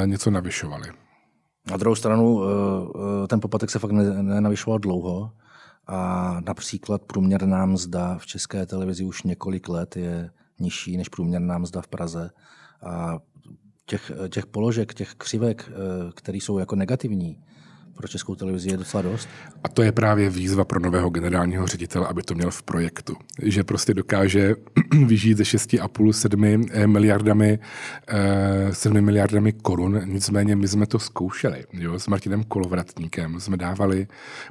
něco 0.05 0.31
navyšovali. 0.31 1.06
Na 1.71 1.77
druhou 1.77 1.95
stranu 1.95 2.43
eh, 2.43 2.47
eh, 3.23 3.27
ten 3.27 3.39
poplatek 3.39 3.69
se 3.69 3.79
fakt 3.79 3.91
nenavyšoval 3.91 4.79
dlouho 4.79 5.31
a 5.87 6.41
například 6.45 7.01
průměrná 7.01 7.65
mzda 7.65 8.17
v 8.17 8.25
české 8.25 8.65
televizi 8.65 9.05
už 9.05 9.23
několik 9.23 9.69
let 9.69 9.97
je 9.97 10.29
nižší 10.59 10.97
než 10.97 11.09
průměrná 11.09 11.57
mzda 11.57 11.81
v 11.81 11.87
Praze. 11.87 12.29
A 12.83 13.19
těch, 13.85 14.11
těch 14.29 14.45
položek, 14.45 14.93
těch 14.93 15.15
křivek, 15.15 15.71
eh, 15.71 15.73
které 16.15 16.37
jsou 16.37 16.57
jako 16.57 16.75
negativní, 16.75 17.43
pro 17.97 18.07
českou 18.07 18.35
televizi 18.35 18.69
je 18.69 18.77
docela 18.77 19.01
dost. 19.01 19.29
A 19.63 19.69
to 19.69 19.81
je 19.81 19.91
právě 19.91 20.29
výzva 20.29 20.65
pro 20.65 20.79
nového 20.79 21.09
generálního 21.09 21.67
ředitele, 21.67 22.07
aby 22.07 22.23
to 22.23 22.35
měl 22.35 22.51
v 22.51 22.63
projektu. 22.63 23.15
Že 23.41 23.63
prostě 23.63 23.93
dokáže 23.93 24.55
vyžít 25.05 25.37
ze 25.37 25.43
6,5 25.43 26.11
7 26.11 26.43
eh, 26.43 26.87
miliardami, 26.87 27.59
7 28.71 29.01
miliardami 29.01 29.53
korun. 29.53 30.01
Nicméně 30.05 30.55
my 30.55 30.67
jsme 30.67 30.85
to 30.85 30.99
zkoušeli. 30.99 31.65
Jo? 31.73 31.99
S 31.99 32.07
Martinem 32.07 32.43
Kolovratníkem 32.43 33.39
jsme 33.39 33.57
dávali 33.57 34.07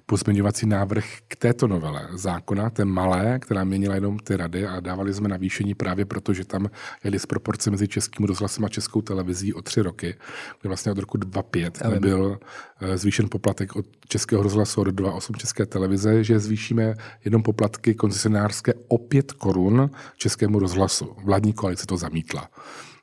pozměňovací 0.07 0.67
návrh 0.67 1.05
k 1.29 1.37
této 1.37 1.67
novele 1.67 2.09
zákona, 2.15 2.71
té 2.71 2.85
malé, 2.85 3.39
která 3.39 3.65
měnila 3.65 3.95
jenom 3.95 4.19
ty 4.19 4.37
rady 4.37 4.67
a 4.67 4.81
dávali 4.81 5.15
jsme 5.15 5.29
navýšení 5.29 5.75
právě 5.75 6.05
proto, 6.05 6.33
že 6.33 6.45
tam 6.45 6.71
je 7.05 7.11
disproporce 7.11 7.71
mezi 7.71 7.89
českým 7.89 8.27
rozhlasem 8.27 8.65
a 8.65 8.69
českou 8.69 9.03
televizí 9.03 9.55
o 9.55 9.63
tři 9.63 9.83
roky, 9.83 10.15
kde 10.61 10.69
vlastně 10.69 10.93
od 10.93 10.99
roku 10.99 11.17
2005 11.19 12.01
byl 12.01 12.39
eh, 12.81 12.99
zvýšen 12.99 13.29
poplatek 13.39 13.77
od 13.77 13.87
českého 14.09 14.43
rozhlasu 14.43 14.81
od 14.81 14.89
2,8 14.89 15.37
české 15.37 15.67
televize, 15.67 16.25
že 16.25 16.39
zvýšíme 16.39 16.95
jenom 17.25 17.43
poplatky 17.43 17.95
koncesionářské 17.95 18.73
o 18.89 18.99
5 18.99 19.33
korun 19.33 19.91
českému 20.17 20.59
rozhlasu. 20.59 21.17
Vládní 21.25 21.53
koalice 21.53 21.87
to 21.87 21.97
zamítla. 21.97 22.49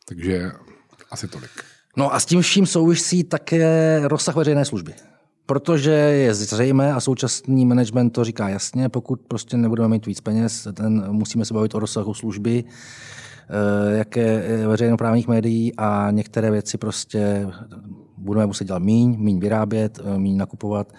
Takže 0.05 0.51
asi 1.11 1.27
tolik. 1.27 1.51
No 1.97 2.13
a 2.13 2.19
s 2.19 2.25
tím 2.25 2.41
vším 2.41 2.65
souvisí 2.65 3.23
také 3.23 4.01
rozsah 4.03 4.35
veřejné 4.35 4.65
služby. 4.65 4.93
Protože 5.45 5.91
je 5.91 6.33
zřejmé 6.33 6.93
a 6.93 6.99
současný 6.99 7.65
management 7.65 8.09
to 8.09 8.23
říká 8.23 8.49
jasně, 8.49 8.89
pokud 8.89 9.21
prostě 9.21 9.57
nebudeme 9.57 9.87
mít 9.87 10.05
víc 10.05 10.21
peněz, 10.21 10.67
ten, 10.73 11.11
musíme 11.11 11.45
se 11.45 11.53
bavit 11.53 11.75
o 11.75 11.79
rozsahu 11.79 12.13
služby, 12.13 12.63
eh, 12.63 13.97
jaké 13.97 14.43
veřejnoprávních 14.67 15.27
médií 15.27 15.75
a 15.77 16.11
některé 16.11 16.51
věci 16.51 16.77
prostě 16.77 17.47
budeme 18.23 18.45
muset 18.45 18.65
dělat 18.65 18.83
míň, 18.83 19.15
míň 19.19 19.39
vyrábět, 19.39 19.99
eh, 19.99 20.19
míň 20.19 20.37
nakupovat, 20.37 20.93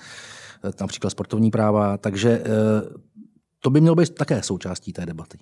eh, 0.64 0.70
například 0.80 1.10
sportovní 1.10 1.50
práva, 1.50 1.96
takže 1.96 2.44
to 3.60 3.70
by 3.70 3.80
mělo 3.80 3.96
být 3.96 4.14
také 4.14 4.42
součástí 4.42 4.92
té 4.92 5.06
debaty. 5.06 5.38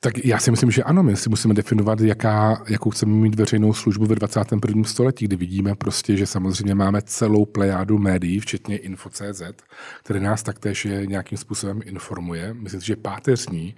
Tak 0.00 0.24
já 0.24 0.38
si 0.38 0.50
myslím, 0.50 0.70
že 0.70 0.82
ano, 0.82 1.02
my 1.02 1.16
si 1.16 1.28
musíme 1.28 1.54
definovat, 1.54 2.00
jaká, 2.00 2.62
jakou 2.68 2.90
chceme 2.90 3.12
mít 3.12 3.34
veřejnou 3.34 3.72
službu 3.72 4.06
ve 4.06 4.14
21. 4.14 4.84
století, 4.84 5.24
kdy 5.24 5.36
vidíme 5.36 5.74
prostě, 5.74 6.16
že 6.16 6.26
samozřejmě 6.26 6.74
máme 6.74 7.02
celou 7.02 7.44
plejádu 7.44 7.98
médií, 7.98 8.40
včetně 8.40 8.78
Info.cz, 8.78 9.42
který 10.02 10.20
nás 10.20 10.42
taktéž 10.42 10.84
je 10.84 11.06
nějakým 11.06 11.38
způsobem 11.38 11.80
informuje. 11.84 12.54
Myslím 12.54 12.80
že 12.80 12.96
páteřní 12.96 13.74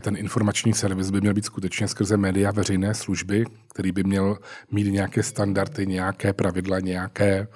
ten 0.00 0.16
informační 0.16 0.72
servis 0.74 1.10
by 1.10 1.20
měl 1.20 1.34
být 1.34 1.44
skutečně 1.44 1.88
skrze 1.88 2.16
média 2.16 2.50
veřejné 2.50 2.94
služby, 2.94 3.44
který 3.68 3.92
by 3.92 4.04
měl 4.04 4.38
mít 4.70 4.90
nějaké 4.90 5.22
standardy, 5.22 5.86
nějaké 5.86 6.32
pravidla, 6.32 6.80
nějaké 6.80 7.48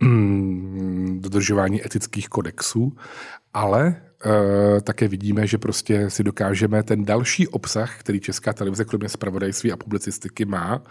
mm, 0.00 1.20
dodržování 1.22 1.86
etických 1.86 2.28
kodexů, 2.28 2.96
ale 3.54 3.96
Eh, 3.96 4.03
také 4.82 5.08
vidíme, 5.08 5.46
že 5.46 5.58
prostě 5.58 6.10
si 6.10 6.22
dokážeme 6.24 6.82
ten 6.82 7.04
další 7.04 7.48
obsah, 7.48 7.98
který 8.00 8.20
Česká 8.20 8.52
televize 8.52 8.84
kromě 8.84 9.08
zpravodajství 9.08 9.72
a 9.72 9.76
publicistiky 9.76 10.44
má, 10.44 10.82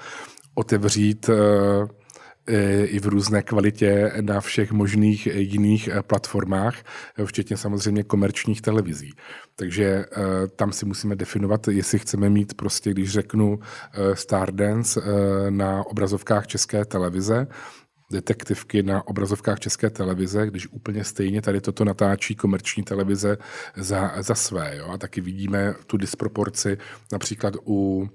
otevřít 0.56 1.30
eh, 1.30 2.86
i 2.86 3.00
v 3.00 3.06
různé 3.06 3.42
kvalitě 3.42 4.12
na 4.22 4.42
všech 4.42 4.72
možných 4.72 5.26
jiných 5.26 5.88
eh, 5.88 6.02
platformách, 6.02 6.76
včetně 7.26 7.58
samozřejmě 7.58 8.04
komerčních 8.04 8.62
televizí. 8.62 9.14
Takže 9.56 10.06
tam 10.56 10.72
si 10.72 10.86
musíme 10.86 11.16
definovat, 11.16 11.68
jestli 11.68 12.00
chceme 12.00 12.30
mít 12.30 12.54
prostě, 12.54 12.92
když 12.92 13.12
řeknu 13.12 13.60
Stardance 14.14 15.02
na 15.50 15.88
obrazovkách 15.88 16.48
České 16.48 16.86
televize, 16.86 17.48
detektivky 18.12 18.84
na 18.84 19.08
obrazovkách 19.08 19.60
České 19.60 19.90
televize, 19.90 20.48
když 20.48 20.68
úplně 20.68 21.04
stejně 21.04 21.42
tady 21.42 21.62
toto 21.62 21.86
natáčí 21.86 22.36
komerční 22.36 22.84
televize 22.84 23.38
za, 23.76 24.14
za 24.24 24.36
své. 24.36 24.78
Jo? 24.78 24.88
A 24.88 24.98
taky 24.98 25.22
vidíme 25.22 25.74
tu 25.88 25.98
disproporci 25.98 26.78
například 27.12 27.54
u, 27.68 28.10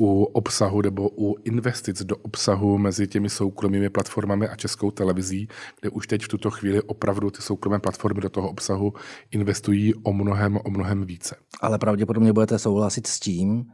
u 0.00 0.22
obsahu 0.24 0.82
nebo 0.82 1.10
u 1.18 1.36
investic 1.44 2.02
do 2.02 2.16
obsahu 2.16 2.78
mezi 2.78 3.06
těmi 3.08 3.30
soukromými 3.30 3.90
platformami 3.90 4.48
a 4.48 4.56
českou 4.56 4.90
televizí, 4.90 5.48
kde 5.80 5.90
už 5.90 6.06
teď 6.06 6.22
v 6.24 6.28
tuto 6.28 6.50
chvíli 6.50 6.82
opravdu 6.82 7.30
ty 7.30 7.42
soukromé 7.42 7.78
platformy 7.78 8.20
do 8.20 8.28
toho 8.28 8.50
obsahu 8.50 8.92
investují 9.30 9.94
o 9.94 10.12
mnohem, 10.12 10.58
o 10.64 10.70
mnohem 10.70 11.04
více. 11.04 11.36
Ale 11.60 11.78
pravděpodobně 11.78 12.32
budete 12.32 12.58
souhlasit 12.58 13.06
s 13.06 13.20
tím, 13.20 13.64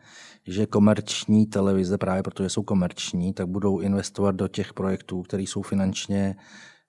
že 0.46 0.66
komerční 0.66 1.46
televize, 1.46 1.98
právě 1.98 2.22
protože 2.22 2.48
jsou 2.48 2.62
komerční, 2.62 3.32
tak 3.32 3.46
budou 3.46 3.80
investovat 3.80 4.34
do 4.34 4.48
těch 4.48 4.74
projektů, 4.74 5.22
které 5.22 5.42
jsou 5.42 5.62
finančně 5.62 6.36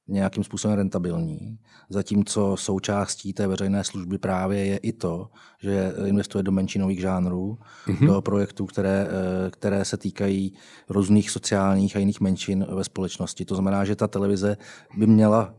nějakým 0.07 0.43
způsobem 0.43 0.77
rentabilní. 0.77 1.59
Zatímco 1.89 2.57
součástí 2.57 3.33
té 3.33 3.47
veřejné 3.47 3.83
služby 3.83 4.17
právě 4.17 4.65
je 4.65 4.77
i 4.77 4.93
to, 4.93 5.29
že 5.61 5.93
investuje 6.05 6.43
do 6.43 6.51
menšinových 6.51 6.99
žánrů, 6.99 7.57
mm-hmm. 7.87 8.07
do 8.07 8.21
projektů, 8.21 8.65
které, 8.65 9.07
eh, 9.07 9.49
které 9.51 9.85
se 9.85 9.97
týkají 9.97 10.53
různých 10.89 11.31
sociálních 11.31 11.95
a 11.95 11.99
jiných 11.99 12.21
menšin 12.21 12.65
ve 12.69 12.83
společnosti. 12.83 13.45
To 13.45 13.55
znamená, 13.55 13.85
že 13.85 13.95
ta 13.95 14.07
televize 14.07 14.57
by 14.97 15.07
měla, 15.07 15.53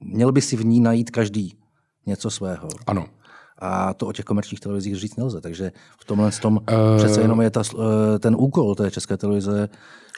měl 0.00 0.32
by 0.32 0.40
si 0.40 0.56
v 0.56 0.64
ní 0.64 0.80
najít 0.80 1.10
každý 1.10 1.58
něco 2.06 2.30
svého. 2.30 2.68
Ano. 2.86 3.06
A 3.58 3.94
to 3.94 4.06
o 4.06 4.12
těch 4.12 4.24
komerčních 4.24 4.60
televizích 4.60 4.96
říct 4.96 5.16
nelze. 5.16 5.40
Takže 5.40 5.72
v 6.00 6.04
tomhle 6.04 6.30
tom 6.30 6.56
uh, 6.56 6.96
přece 6.96 7.20
jenom 7.20 7.40
je 7.40 7.50
ta, 7.50 7.62
eh, 7.74 8.18
ten 8.18 8.36
úkol 8.38 8.74
té 8.74 8.90
české 8.90 9.16
televize 9.16 9.68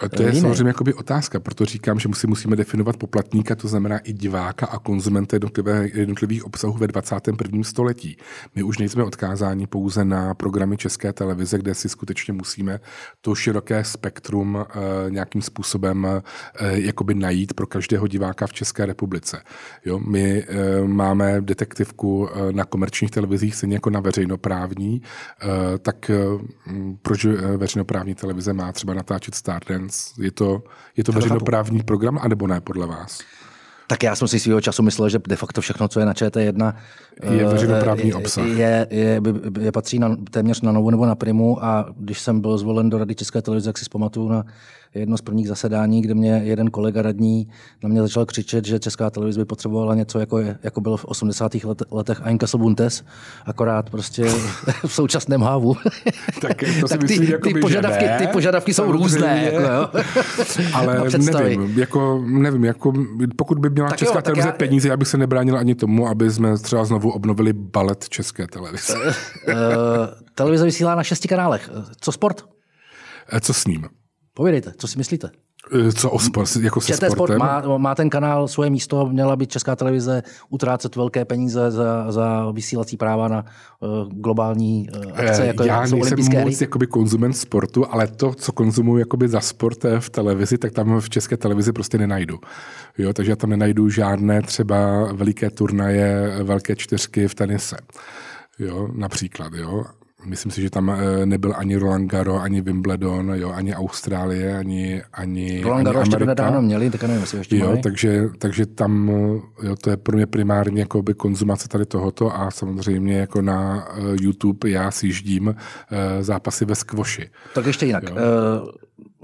a 0.01 0.09
to 0.09 0.23
je 0.23 0.35
samozřejmě 0.35 0.69
jakoby 0.69 0.95
otázka, 0.95 1.41
proto 1.41 1.65
říkám, 1.65 1.99
že 1.99 2.09
si 2.13 2.27
musíme 2.27 2.57
definovat 2.57 2.97
poplatníka, 2.97 3.55
to 3.55 3.69
znamená 3.69 3.99
i 3.99 4.13
diváka 4.13 4.67
a 4.67 4.79
konzumenta 4.79 5.37
jednotlivé, 5.37 5.89
jednotlivých 5.95 6.45
obsahů 6.45 6.73
ve 6.73 6.87
21. 6.87 7.63
století. 7.63 8.17
My 8.55 8.63
už 8.63 8.79
nejsme 8.79 9.05
odkázáni 9.05 9.67
pouze 9.67 10.05
na 10.05 10.35
programy 10.35 10.77
České 10.77 11.13
televize, 11.13 11.59
kde 11.59 11.75
si 11.75 11.89
skutečně 11.89 12.33
musíme 12.33 12.81
to 13.21 13.35
široké 13.35 13.85
spektrum 13.85 14.55
uh, 14.55 14.65
nějakým 15.11 15.43
způsobem 15.43 16.05
uh, 16.05 16.21
jakoby 16.69 17.15
najít 17.15 17.55
pro 17.55 17.67
každého 17.67 18.07
diváka 18.07 18.47
v 18.47 18.53
České 18.53 18.87
republice. 18.87 19.43
Jo? 19.85 19.99
My 19.99 20.45
uh, 20.45 20.89
máme 20.89 21.41
detektivku 21.41 22.29
na 22.53 22.65
komerčních 22.65 23.11
televizích, 23.11 23.55
stejně 23.55 23.77
jako 23.77 23.91
na 23.91 24.01
veřejnoprávní, 24.01 25.03
tak 25.83 26.11
proč 27.03 27.25
veřejnoprávní 27.57 28.15
televize 28.15 28.53
má 28.53 28.73
třeba 28.73 28.95
natáčet 28.95 29.35
Stardance 29.35 29.88
Friends? 29.89 30.19
Je 30.19 30.31
to, 30.31 30.63
je 30.97 31.05
to 31.05 31.13
veřejnoprávní 31.13 31.83
program, 31.83 32.19
anebo 32.23 32.47
ne 32.47 32.61
podle 32.61 32.87
vás? 32.87 33.21
Tak 33.87 34.03
já 34.03 34.17
jsem 34.17 34.29
si 34.29 34.41
svého 34.41 34.61
času 34.61 34.83
myslel, 34.83 35.09
že 35.09 35.19
de 35.29 35.37
facto 35.37 35.61
všechno, 35.61 35.89
co 35.89 36.01
je 36.01 36.07
na 36.07 36.13
ČT1, 36.13 36.75
je 37.31 37.43
eh, 37.43 37.49
veřejnoprávní 37.49 38.15
obsah. 38.15 38.45
Je, 38.45 38.55
je, 38.55 38.87
je, 38.91 39.21
je 39.61 39.73
patří 39.73 39.99
na, 39.99 40.17
téměř 40.31 40.61
na 40.61 40.73
Novu 40.73 40.91
nebo 40.91 41.07
na 41.07 41.15
Primu 41.15 41.65
a 41.65 41.87
když 41.97 42.21
jsem 42.21 42.41
byl 42.41 42.59
zvolen 42.59 42.91
do 42.91 42.99
Rady 42.99 43.15
České 43.15 43.43
televize, 43.43 43.69
jak 43.69 43.79
si 43.79 43.85
zpamatuju 43.85 44.29
na 44.29 44.45
jedno 44.95 45.17
z 45.17 45.23
prvních 45.23 45.49
zasedání, 45.49 46.03
kde 46.03 46.15
mě 46.15 46.41
jeden 46.45 46.71
kolega 46.71 47.03
radní 47.03 47.49
na 47.83 47.89
mě 47.89 48.03
začal 48.03 48.27
křičet, 48.27 48.65
že 48.65 48.79
Česká 48.79 49.11
televize 49.11 49.41
by 49.41 49.45
potřebovala 49.45 49.95
něco, 49.95 50.19
jako, 50.19 50.39
jako 50.63 50.81
bylo 50.81 50.97
v 50.97 51.05
80. 51.05 51.55
Let, 51.55 51.83
letech 51.91 52.21
Einkasel 52.25 52.61
Buntes, 52.61 53.05
akorát 53.47 53.91
prostě 53.91 54.25
v 54.87 54.93
současném 54.93 55.43
hávu. 55.43 55.77
tak 56.41 56.65
to 56.81 56.89
si 56.89 56.99
tak 56.99 57.01
ty, 57.01 57.07
myslím, 57.07 57.41
ty, 57.43 57.61
požadavky, 57.61 58.05
ty 58.19 58.27
požadavky 58.27 58.75
jsou 58.75 58.93
různé. 58.93 59.45
Jako, 59.45 59.61
jo. 59.61 59.89
Ale 60.75 61.05
nevím, 61.19 61.79
jako, 61.79 62.25
nevím 62.27 62.65
jako, 62.65 62.93
pokud 63.37 63.59
by 63.59 63.71
měla 63.71 63.89
tak 63.89 63.99
Česká 63.99 64.19
jo, 64.19 64.23
televize 64.23 64.49
já... 64.49 64.53
peníze, 64.53 64.89
já 64.89 64.97
bych 64.97 65.09
se 65.09 65.19
nebránil 65.19 65.57
ani 65.57 65.75
tomu, 65.75 66.09
aby 66.09 66.31
jsme 66.31 66.59
třeba 66.59 66.85
znovu 66.85 67.11
obnovili 67.11 67.53
balet 67.53 68.09
České 68.09 68.47
televize. 68.47 68.95
uh, 68.95 69.55
televize 70.35 70.65
vysílá 70.65 70.95
na 70.95 71.03
šesti 71.03 71.29
kanálech. 71.29 71.71
Co 72.01 72.13
sport? 72.13 72.45
Eh, 73.33 73.41
co 73.41 73.55
s 73.55 73.67
ním? 73.67 73.85
Povědejte, 74.39 74.73
co 74.77 74.89
si 74.89 74.99
myslíte? 74.99 75.31
Eh, 75.89 75.93
co 75.93 76.11
o 76.11 76.19
sport, 76.19 76.57
jako 76.61 76.81
se 76.81 76.95
sportem? 76.95 77.11
Sport 77.11 77.39
má, 77.39 77.79
má, 77.79 77.95
ten 77.95 78.11
kanál 78.11 78.49
svoje 78.49 78.71
místo, 78.71 79.07
měla 79.07 79.37
by 79.37 79.47
Česká 79.47 79.77
televize 79.77 80.23
utrácet 80.49 80.97
velké 80.97 81.25
peníze 81.25 81.71
za, 81.71 82.13
za 82.13 82.51
vysílací 82.51 82.97
práva 82.97 83.29
na 83.29 83.45
uh, 83.81 84.13
globální 84.13 84.89
uh, 84.97 85.13
akce, 85.15 85.47
jako 85.47 85.63
Já 85.63 85.87
jsou 85.87 85.97
nejsem 85.97 86.45
moc 86.45 86.61
jakoby 86.61 86.87
konzument 86.87 87.33
sportu, 87.33 87.87
ale 87.91 88.07
to, 88.07 88.35
co 88.35 88.53
konzumuji 88.53 88.99
jakoby 88.99 89.29
za 89.29 89.41
sport 89.41 89.85
v 89.99 90.11
televizi, 90.11 90.59
tak 90.59 90.73
tam 90.73 91.01
v 91.01 91.11
České 91.11 91.37
televizi 91.37 91.73
prostě 91.73 91.99
nenajdu. 91.99 92.39
Jo, 92.99 93.13
takže 93.13 93.33
já 93.33 93.37
tam 93.37 93.51
nenajdu 93.51 93.91
žádné 93.91 94.43
třeba 94.43 95.13
veliké 95.13 95.51
turnaje, 95.51 96.39
velké 96.43 96.77
čtyřky 96.77 97.29
v 97.29 97.35
tenise. 97.35 97.77
Jo, 98.59 98.89
například. 98.95 99.55
Jo 99.55 99.85
Myslím 100.29 100.53
si, 100.53 100.63
že 100.63 100.71
tam 100.71 100.91
eh, 100.91 101.27
nebyl 101.27 101.55
ani 101.57 101.77
Roland 101.77 102.11
Garo, 102.11 102.41
ani 102.41 102.61
Wimbledon, 102.61 103.33
jo, 103.35 103.53
ani 103.53 103.75
Austrálie, 103.75 104.59
ani, 104.59 105.03
ani 105.13 105.61
Roland 105.63 105.85
Garo 105.85 106.01
ještě 106.01 106.17
nedávno 106.19 106.63
měli, 106.63 106.91
tak 106.91 107.03
nevím, 107.03 107.21
jestli 107.21 107.39
ještě 107.39 107.57
jo, 107.57 107.69
mají. 107.69 107.83
takže, 107.83 108.29
takže 108.39 108.67
tam 108.67 109.09
jo, 109.63 109.77
to 109.83 109.91
je 109.91 109.97
pro 109.97 110.17
mě 110.17 110.27
primárně 110.27 110.81
jako 110.81 111.03
by 111.03 111.15
konzumace 111.15 111.69
tady 111.69 111.87
tohoto 111.87 112.37
a 112.37 112.51
samozřejmě 112.51 113.19
jako 113.19 113.43
na 113.43 113.89
uh, 113.99 114.17
YouTube 114.21 114.71
já 114.71 114.91
si 114.91 115.07
jíždím 115.07 115.49
uh, 115.49 115.55
zápasy 116.21 116.65
ve 116.65 116.75
skvoši. 116.75 117.31
Tak 117.55 117.67
ještě 117.67 117.87
jinak. 117.87 118.11
Jo. 118.11 118.17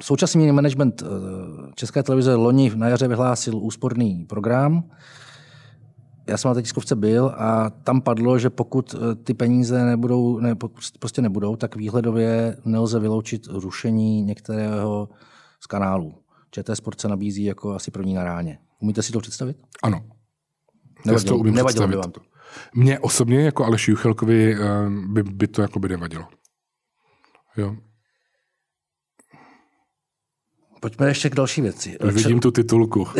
Současný 0.00 0.52
management 0.52 1.02
České 1.74 2.02
televize 2.02 2.34
loni 2.34 2.72
na 2.74 2.88
jaře 2.88 3.08
vyhlásil 3.08 3.56
úsporný 3.56 4.24
program, 4.28 4.84
já 6.26 6.36
jsem 6.36 6.48
na 6.48 6.54
té 6.54 6.62
tiskovce 6.62 6.96
byl 6.96 7.34
a 7.36 7.70
tam 7.70 8.00
padlo, 8.00 8.38
že 8.38 8.50
pokud 8.50 8.94
eh, 8.94 9.14
ty 9.14 9.34
peníze 9.34 9.84
nebudou, 9.84 10.40
ne, 10.40 10.54
prostě 10.98 11.22
nebudou, 11.22 11.56
tak 11.56 11.76
výhledově 11.76 12.56
nelze 12.64 13.00
vyloučit 13.00 13.46
rušení 13.46 14.22
některého 14.22 15.08
z 15.60 15.66
kanálů. 15.66 16.14
ČT 16.50 16.76
Sport 16.76 17.00
se 17.00 17.08
nabízí 17.08 17.44
jako 17.44 17.74
asi 17.74 17.90
první 17.90 18.14
na 18.14 18.24
ráně. 18.24 18.58
Umíte 18.80 19.02
si 19.02 19.12
to 19.12 19.20
představit? 19.20 19.56
Ano. 19.82 20.04
Nevadilo, 21.06 21.34
to 21.34 21.40
umím 21.40 21.54
nevadilo 21.54 21.88
by 21.88 21.96
vám 21.96 22.10
to. 22.10 22.20
Mně 22.74 22.98
osobně, 22.98 23.40
jako 23.40 23.64
Aleši 23.64 23.90
Juchelkovi, 23.90 24.54
eh, 24.54 24.90
by, 25.08 25.22
by 25.22 25.46
to 25.46 25.62
jako 25.62 25.78
by 25.78 25.88
nevadilo. 25.88 26.24
Jo. 27.56 27.76
Pojďme 30.84 31.08
ještě 31.08 31.30
k 31.30 31.34
další 31.34 31.60
věci. 31.60 31.98
Už 31.98 32.14
vidím 32.14 32.40
tu 32.40 32.50
titulku. 32.50 33.06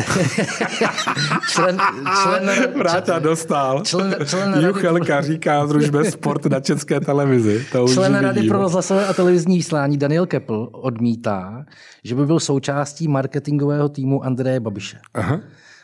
člen, 1.51 1.81
člen, 2.23 2.51
Vráťa 2.79 3.19
dostal. 3.19 3.83
Člen, 3.85 4.17
člen 4.27 4.65
Juchelka 4.67 5.15
rady... 5.15 5.27
říká, 5.27 5.67
zrušme 5.67 6.05
sport 6.05 6.47
na 6.47 6.61
české 6.61 7.01
televizi. 7.01 7.67
To 7.73 7.89
člen 7.89 8.15
už 8.15 8.23
Rady 8.23 8.49
pro 8.49 8.59
rozhlasové 8.59 9.07
a 9.07 9.13
televizní 9.13 9.57
vysílání 9.57 9.99
Daniel 9.99 10.27
Kepl 10.27 10.69
odmítá, 10.73 11.65
že 12.05 12.15
by 12.15 12.27
byl 12.27 12.41
součástí 12.41 13.09
marketingového 13.09 13.89
týmu 13.89 14.25
Andreje 14.25 14.61
Babiše. 14.61 14.99
Aha. 15.15 15.41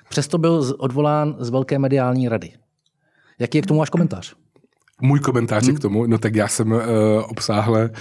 Přesto 0.08 0.38
byl 0.38 0.74
odvolán 0.78 1.36
z 1.38 1.50
velké 1.50 1.78
mediální 1.78 2.28
rady. 2.28 2.52
Jaký 3.38 3.58
je 3.58 3.62
k 3.62 3.66
tomu 3.66 3.80
váš 3.80 3.90
komentář? 3.90 4.34
Můj 5.02 5.20
komentář 5.20 5.66
hmm. 5.66 5.76
k 5.76 5.80
tomu, 5.80 6.06
no 6.06 6.18
tak 6.18 6.34
já 6.34 6.48
jsem 6.48 6.72
uh, 6.72 6.80
obsáhle 7.28 7.84
uh, 7.84 7.96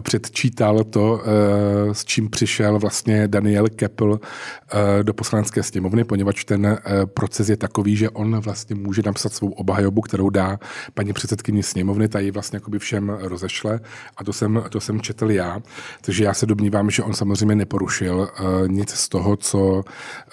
předčítal 0.00 0.84
to, 0.84 1.22
eh, 1.22 1.94
s 1.94 2.04
čím 2.04 2.30
přišel 2.30 2.78
vlastně 2.78 3.28
Daniel 3.28 3.66
Keppel 3.68 4.20
eh, 4.20 5.02
do 5.02 5.14
poslanecké 5.14 5.62
sněmovny, 5.62 6.04
poněvadž 6.04 6.44
ten 6.44 6.66
eh, 6.66 7.06
proces 7.06 7.48
je 7.48 7.56
takový, 7.56 7.96
že 7.96 8.10
on 8.10 8.40
vlastně 8.40 8.76
může 8.76 9.02
napsat 9.06 9.32
svou 9.32 9.50
obhajobu, 9.50 10.00
kterou 10.00 10.30
dá 10.30 10.58
paní 10.94 11.12
předsedkyni 11.12 11.62
sněmovny, 11.62 12.08
ta 12.08 12.18
ji 12.18 12.30
vlastně 12.30 12.56
jakoby 12.56 12.78
všem 12.78 13.08
rozešle 13.20 13.80
a 14.16 14.24
to 14.24 14.32
jsem, 14.32 14.64
to 14.70 14.80
jsem 14.80 15.00
četl 15.00 15.30
já. 15.30 15.60
Takže 16.00 16.24
já 16.24 16.34
se 16.34 16.46
domnívám, 16.46 16.90
že 16.90 17.02
on 17.02 17.14
samozřejmě 17.14 17.54
neporušil 17.54 18.28
nic 18.66 18.90
z 18.90 19.08
toho, 19.08 19.36
co, 19.36 19.82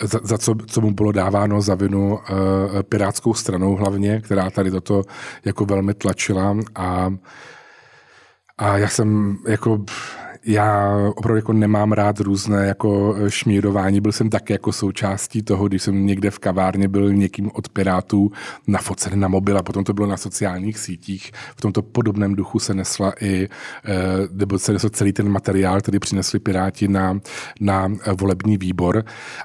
za, 0.01 0.19
za 0.23 0.37
co, 0.37 0.55
co 0.67 0.81
mu 0.81 0.91
bylo 0.91 1.11
dáváno 1.11 1.61
za 1.61 1.75
vinu 1.75 2.19
pirátskou 2.89 3.33
stranou 3.33 3.75
hlavně, 3.75 4.21
která 4.21 4.49
tady 4.49 4.71
toto 4.71 5.03
jako 5.45 5.65
velmi 5.65 5.93
tlačila 5.93 6.57
a 6.75 7.13
a 8.57 8.77
já 8.77 8.87
jsem 8.87 9.37
jako 9.47 9.85
já 10.45 10.97
opravdu 11.15 11.35
jako 11.35 11.53
nemám 11.53 11.91
rád 11.91 12.19
různé 12.19 12.65
jako 12.65 13.15
eh, 13.17 13.31
šmírování. 13.31 14.01
Byl 14.01 14.11
jsem 14.11 14.29
také 14.29 14.53
jako 14.53 14.71
součástí 14.71 15.41
toho, 15.41 15.67
když 15.67 15.83
jsem 15.83 16.05
někde 16.05 16.31
v 16.31 16.39
kavárně 16.39 16.87
byl 16.87 17.13
někým 17.13 17.51
od 17.53 17.69
Pirátů 17.69 18.31
nafocen 18.67 19.19
na 19.19 19.27
mobil 19.27 19.57
a 19.57 19.63
potom 19.63 19.83
to 19.83 19.93
bylo 19.93 20.07
na 20.07 20.17
sociálních 20.17 20.79
sítích. 20.79 21.31
V 21.55 21.61
tomto 21.61 21.81
podobném 21.81 22.35
duchu 22.35 22.59
se 22.59 22.73
nesla 22.73 23.13
i, 23.21 23.49
eh, 23.85 23.93
nebo 24.31 24.59
se 24.59 24.73
nesl 24.73 24.89
celý 24.89 25.13
ten 25.13 25.29
materiál, 25.29 25.81
který 25.81 25.99
přinesli 25.99 26.39
Piráti 26.39 26.87
na, 26.87 27.19
na 27.59 27.91
eh, 28.03 28.13
volební 28.13 28.57
výbor. 28.57 29.03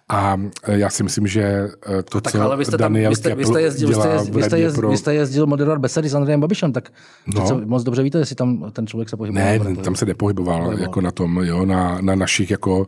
A 0.09 0.41
já 0.67 0.91
si 0.91 1.03
myslím, 1.03 1.27
že 1.27 1.69
to, 2.11 2.21
tak, 2.21 2.33
co 2.33 2.43
ale 2.43 2.57
vy 2.57 2.65
jste 2.65 2.79
tam, 2.79 2.93
Daniel 2.93 3.11
vy 3.11 3.17
jste, 3.17 3.35
vy 3.35 3.45
jste 3.45 3.63
jezdil, 3.63 3.89
vy 3.89 3.95
jste, 3.95 4.09
jezdil, 4.09 4.35
vy 4.35 4.43
jste, 4.43 4.59
jezdil, 4.59 4.81
pro... 4.81 4.91
vy 4.91 4.97
jste 4.97 5.15
jezdil 5.15 5.47
moderovat 5.47 5.79
besedy 5.79 6.09
s 6.09 6.15
Andrejem 6.15 6.41
Babišem, 6.41 6.73
tak 6.73 6.93
no. 7.27 7.61
moc 7.65 7.83
dobře 7.83 8.03
víte, 8.03 8.19
jestli 8.19 8.35
tam 8.35 8.71
ten 8.73 8.87
člověk 8.87 9.09
se 9.09 9.17
pohyboval. 9.17 9.59
Ne, 9.59 9.77
tam 9.77 9.95
se 9.95 10.07
nepohyboval 10.07 10.79
jako 10.79 10.88
na 10.97 11.11
tom, 11.11 11.37
jo, 11.45 11.67
na, 11.67 11.99
na 12.01 12.15
našich 12.15 12.51
jako 12.51 12.79
uh, 12.79 12.87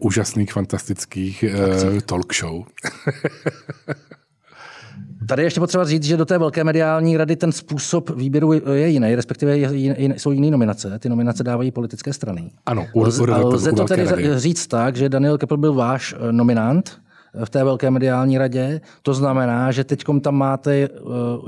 úžasných, 0.00 0.52
fantastických 0.52 1.44
uh, 1.94 2.00
talk 2.00 2.34
show. 2.34 2.64
Tady 5.28 5.42
ještě 5.42 5.60
potřeba 5.60 5.84
říct, 5.84 6.04
že 6.04 6.16
do 6.16 6.24
té 6.24 6.38
velké 6.38 6.64
mediální 6.64 7.16
rady 7.16 7.36
ten 7.36 7.52
způsob 7.52 8.10
výběru 8.10 8.52
je 8.52 8.88
jiný, 8.88 9.14
respektive 9.14 9.58
je, 9.58 9.68
je, 9.78 10.14
jsou 10.18 10.30
jiné 10.30 10.50
nominace. 10.50 10.98
Ty 10.98 11.08
nominace 11.08 11.44
dávají 11.44 11.70
politické 11.70 12.12
strany. 12.12 12.50
Ano, 12.66 12.86
u, 12.92 13.02
lze, 13.02 13.22
u 13.22 13.48
lze 13.48 13.72
to 13.72 13.84
tedy 13.84 14.04
rady. 14.04 14.38
říct 14.38 14.66
tak, 14.66 14.96
že 14.96 15.08
Daniel 15.08 15.38
Keppel 15.38 15.56
byl 15.56 15.74
váš 15.74 16.14
eh, 16.18 16.32
nominant 16.32 16.98
v 17.44 17.50
té 17.50 17.64
velké 17.64 17.90
mediální 17.90 18.38
radě. 18.38 18.80
To 19.02 19.14
znamená, 19.14 19.72
že 19.72 19.84
teď 19.84 20.04
tam 20.20 20.34
máte 20.34 20.88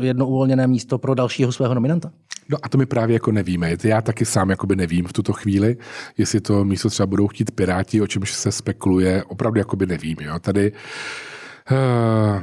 jedno 0.00 0.26
uvolněné 0.26 0.66
místo 0.66 0.98
pro 0.98 1.14
dalšího 1.14 1.52
svého 1.52 1.74
nominanta? 1.74 2.10
No 2.50 2.58
a 2.62 2.68
to 2.68 2.78
my 2.78 2.86
právě 2.86 3.14
jako 3.14 3.32
nevíme. 3.32 3.76
Já 3.84 4.00
taky 4.02 4.24
sám 4.24 4.50
jakoby 4.50 4.76
nevím 4.76 5.06
v 5.06 5.12
tuto 5.12 5.32
chvíli, 5.32 5.76
jestli 6.18 6.40
to 6.40 6.64
místo 6.64 6.90
třeba 6.90 7.06
budou 7.06 7.28
chtít 7.28 7.50
Piráti, 7.50 8.00
o 8.00 8.06
čemž 8.06 8.32
se 8.32 8.52
spekuluje, 8.52 9.24
opravdu 9.24 9.58
jakoby 9.58 9.86
nevím. 9.86 10.16
Jo. 10.20 10.38
Tady 10.38 10.72
uh, 11.70 12.42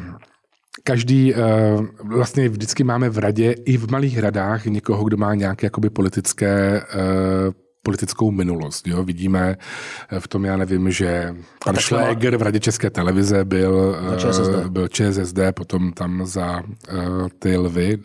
každý, 0.83 1.33
uh, 1.33 1.85
vlastně 2.03 2.49
vždycky 2.49 2.83
máme 2.83 3.09
v 3.09 3.17
radě 3.17 3.51
i 3.51 3.77
v 3.77 3.91
malých 3.91 4.19
radách 4.19 4.65
někoho, 4.65 5.03
kdo 5.03 5.17
má 5.17 5.35
nějaké 5.35 5.65
jakoby 5.65 5.89
politické 5.89 6.81
uh, 6.81 7.53
politickou 7.87 8.31
minulost. 8.31 8.87
Jo? 8.87 9.03
Vidíme 9.03 9.55
eh, 9.55 10.19
v 10.19 10.27
tom, 10.27 10.45
já 10.45 10.57
nevím, 10.57 10.91
že 10.91 11.35
pan 11.65 11.75
Šléger 11.75 12.37
v 12.37 12.41
Radě 12.41 12.59
České 12.59 12.89
televize 12.89 13.45
byl, 13.45 13.95
ČSSD. 14.17 14.51
Eh, 14.65 14.69
byl 14.69 14.87
ČSSD, 14.87 15.39
potom 15.51 15.91
tam 15.91 16.25
za 16.25 16.59
uh, 16.59 17.27
ty 17.39 17.57
lvy. 17.57 17.97
Uh, 17.97 18.03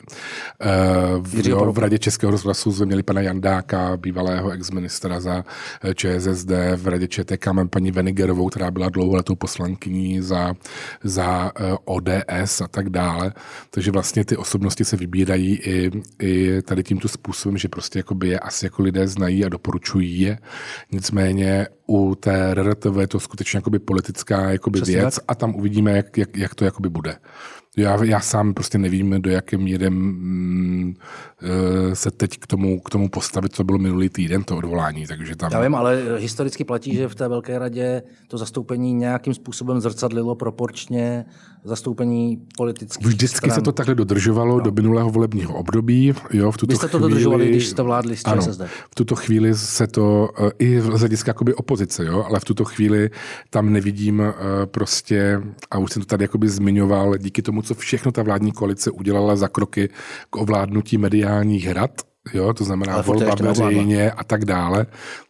v, 1.23 1.47
jo, 1.47 1.73
v 1.73 1.79
Radě 1.79 1.99
Českého 1.99 2.31
rozhlasu 2.31 2.73
jsme 2.73 2.87
měli 2.87 3.03
pana 3.03 3.21
Jandáka, 3.21 3.97
bývalého 3.97 4.51
exministra 4.51 5.21
za 5.21 5.45
ČSSD, 5.95 6.51
v 6.77 6.89
Radě 6.89 7.09
ČTK 7.09 7.47
máme 7.47 7.69
paní 7.69 7.91
Venigerovou, 7.91 8.49
která 8.49 8.71
byla 8.71 8.89
dlouholetou 8.89 9.35
poslankyní 9.35 10.21
za, 10.21 10.55
za 11.05 11.51
uh, 11.61 11.77
ODS 11.85 12.61
a 12.61 12.69
tak 12.71 12.91
dále. 12.91 13.33
Takže 13.71 13.91
vlastně 13.91 14.25
ty 14.25 14.37
osobnosti 14.37 14.85
se 14.85 14.97
vybírají 14.97 15.55
i, 15.57 15.91
i 16.23 16.63
tady 16.63 16.83
tímto 16.83 17.09
způsobem, 17.09 17.59
že 17.59 17.69
prostě 17.69 17.99
jakoby 17.99 18.29
je 18.29 18.39
asi 18.39 18.67
jako 18.67 18.83
lidé 18.83 19.09
znají 19.09 19.45
a 19.45 19.49
doporučují 19.49 19.72
doporučují 19.73 20.21
je. 20.21 20.39
Nicméně 20.93 21.67
u 21.87 22.15
té 22.15 22.55
RRTV 22.55 22.97
je 23.01 23.07
to 23.07 23.21
skutečně 23.21 23.57
jakoby 23.57 23.79
politická 23.79 24.51
jakoby 24.51 24.81
věc 24.81 25.15
tak. 25.15 25.25
a 25.29 25.35
tam 25.35 25.55
uvidíme, 25.55 25.93
jak, 25.93 26.19
jak, 26.19 26.37
jak 26.37 26.55
to 26.55 26.65
jakoby 26.65 26.89
bude. 26.89 27.17
Já, 27.77 28.05
já 28.05 28.21
sám 28.21 28.55
prostě 28.55 28.79
nevím, 28.79 29.23
do 29.23 29.31
jaké 29.31 29.59
míry 29.59 29.91
mm, 29.91 30.95
eh, 31.43 31.97
se 31.97 32.11
teď 32.11 32.39
k 32.39 32.47
tomu, 32.47 32.81
k 32.81 32.91
tomu 32.91 33.09
postavit, 33.09 33.55
co 33.55 33.65
bylo 33.65 33.79
minulý 33.79 34.09
týden, 34.09 34.45
to 34.45 34.57
odvolání. 34.57 35.07
Takže 35.07 35.37
tam... 35.37 35.53
Já 35.53 35.61
vím, 35.61 35.75
ale 35.75 36.03
historicky 36.19 36.65
platí, 36.65 36.95
že 36.95 37.09
v 37.09 37.15
té 37.15 37.29
Velké 37.29 37.59
radě 37.59 38.03
to 38.29 38.39
zastoupení 38.39 38.95
nějakým 38.95 39.35
způsobem 39.35 39.81
zrcadlilo 39.81 40.35
proporčně 40.35 41.25
zastoupení 41.65 42.43
politických 42.57 43.07
Vždycky 43.07 43.37
stran. 43.37 43.55
se 43.55 43.61
to 43.61 43.73
takhle 43.73 43.95
dodržovalo 43.95 44.59
no. 44.59 44.61
do 44.61 44.73
minulého 44.73 45.11
volebního 45.11 45.55
období. 45.55 46.15
Jo, 46.33 46.51
v 46.51 46.57
tuto 46.57 46.71
Vy 46.71 46.77
jste 46.77 46.89
to 46.89 46.99
chvíli, 46.99 47.11
dodržovali, 47.11 47.49
když 47.49 47.69
jste 47.69 47.83
vládli 47.83 48.17
s 48.17 48.23
ČSSD. 48.23 48.61
Ano, 48.61 48.71
v 48.91 48.95
tuto 48.95 49.17
chvíli 49.17 49.55
se 49.55 49.87
to, 49.87 50.29
eh, 50.47 50.51
i 50.59 50.81
z 50.81 50.85
hlediska 50.85 51.31
jakoby 51.31 51.55
opozice, 51.55 51.82
jo, 52.03 52.25
ale 52.29 52.41
v 52.41 52.45
tuto 52.45 52.65
chvíli 52.65 53.11
tam 53.51 53.73
nevidím 53.73 54.21
eh, 54.21 54.35
prostě, 54.67 55.41
a 55.71 55.79
už 55.79 55.93
jsem 55.93 56.03
to 56.03 56.07
tady 56.07 56.25
jakoby 56.25 56.49
zmiňoval, 56.49 57.17
díky 57.19 57.43
tomu, 57.43 57.63
co 57.63 57.75
všechno 57.75 58.13
ta 58.13 58.23
vládní 58.23 58.53
koalice 58.53 58.91
udělala 58.91 59.37
za 59.37 59.49
kroky 59.49 59.89
k 60.31 60.37
ovládnutí 60.37 60.99
mediálních 60.99 61.65
hrad, 61.65 61.91
jo, 62.35 62.55
to 62.55 62.65
znamená 62.65 62.95
ale 62.95 63.03
volba 63.03 63.35
veřejně 63.35 64.11
a 64.11 64.25
tak 64.25 64.45
dále, 64.45 64.87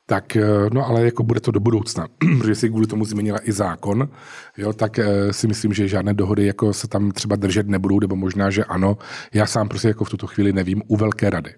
tak 0.06 0.36
eh, 0.36 0.44
no 0.72 0.86
ale 0.86 1.04
jako 1.04 1.22
bude 1.22 1.40
to 1.40 1.50
do 1.50 1.60
budoucna, 1.60 2.08
protože 2.38 2.54
si 2.54 2.68
kvůli 2.68 2.86
tomu 2.86 3.04
změnila 3.04 3.48
i 3.48 3.52
zákon, 3.52 4.08
jo, 4.56 4.72
tak 4.72 4.98
eh, 4.98 5.32
si 5.32 5.46
myslím, 5.48 5.72
že 5.72 5.88
žádné 5.88 6.14
dohody 6.14 6.46
jako 6.46 6.72
se 6.72 6.88
tam 6.88 7.10
třeba 7.10 7.36
držet 7.36 7.68
nebudou, 7.68 8.00
nebo 8.00 8.16
možná, 8.16 8.50
že 8.50 8.64
ano. 8.64 8.98
Já 9.34 9.46
sám 9.46 9.68
prostě 9.68 9.88
jako 9.88 10.04
v 10.04 10.10
tuto 10.10 10.26
chvíli 10.26 10.52
nevím 10.52 10.82
u 10.86 10.96
velké 10.96 11.30
rady. 11.30 11.54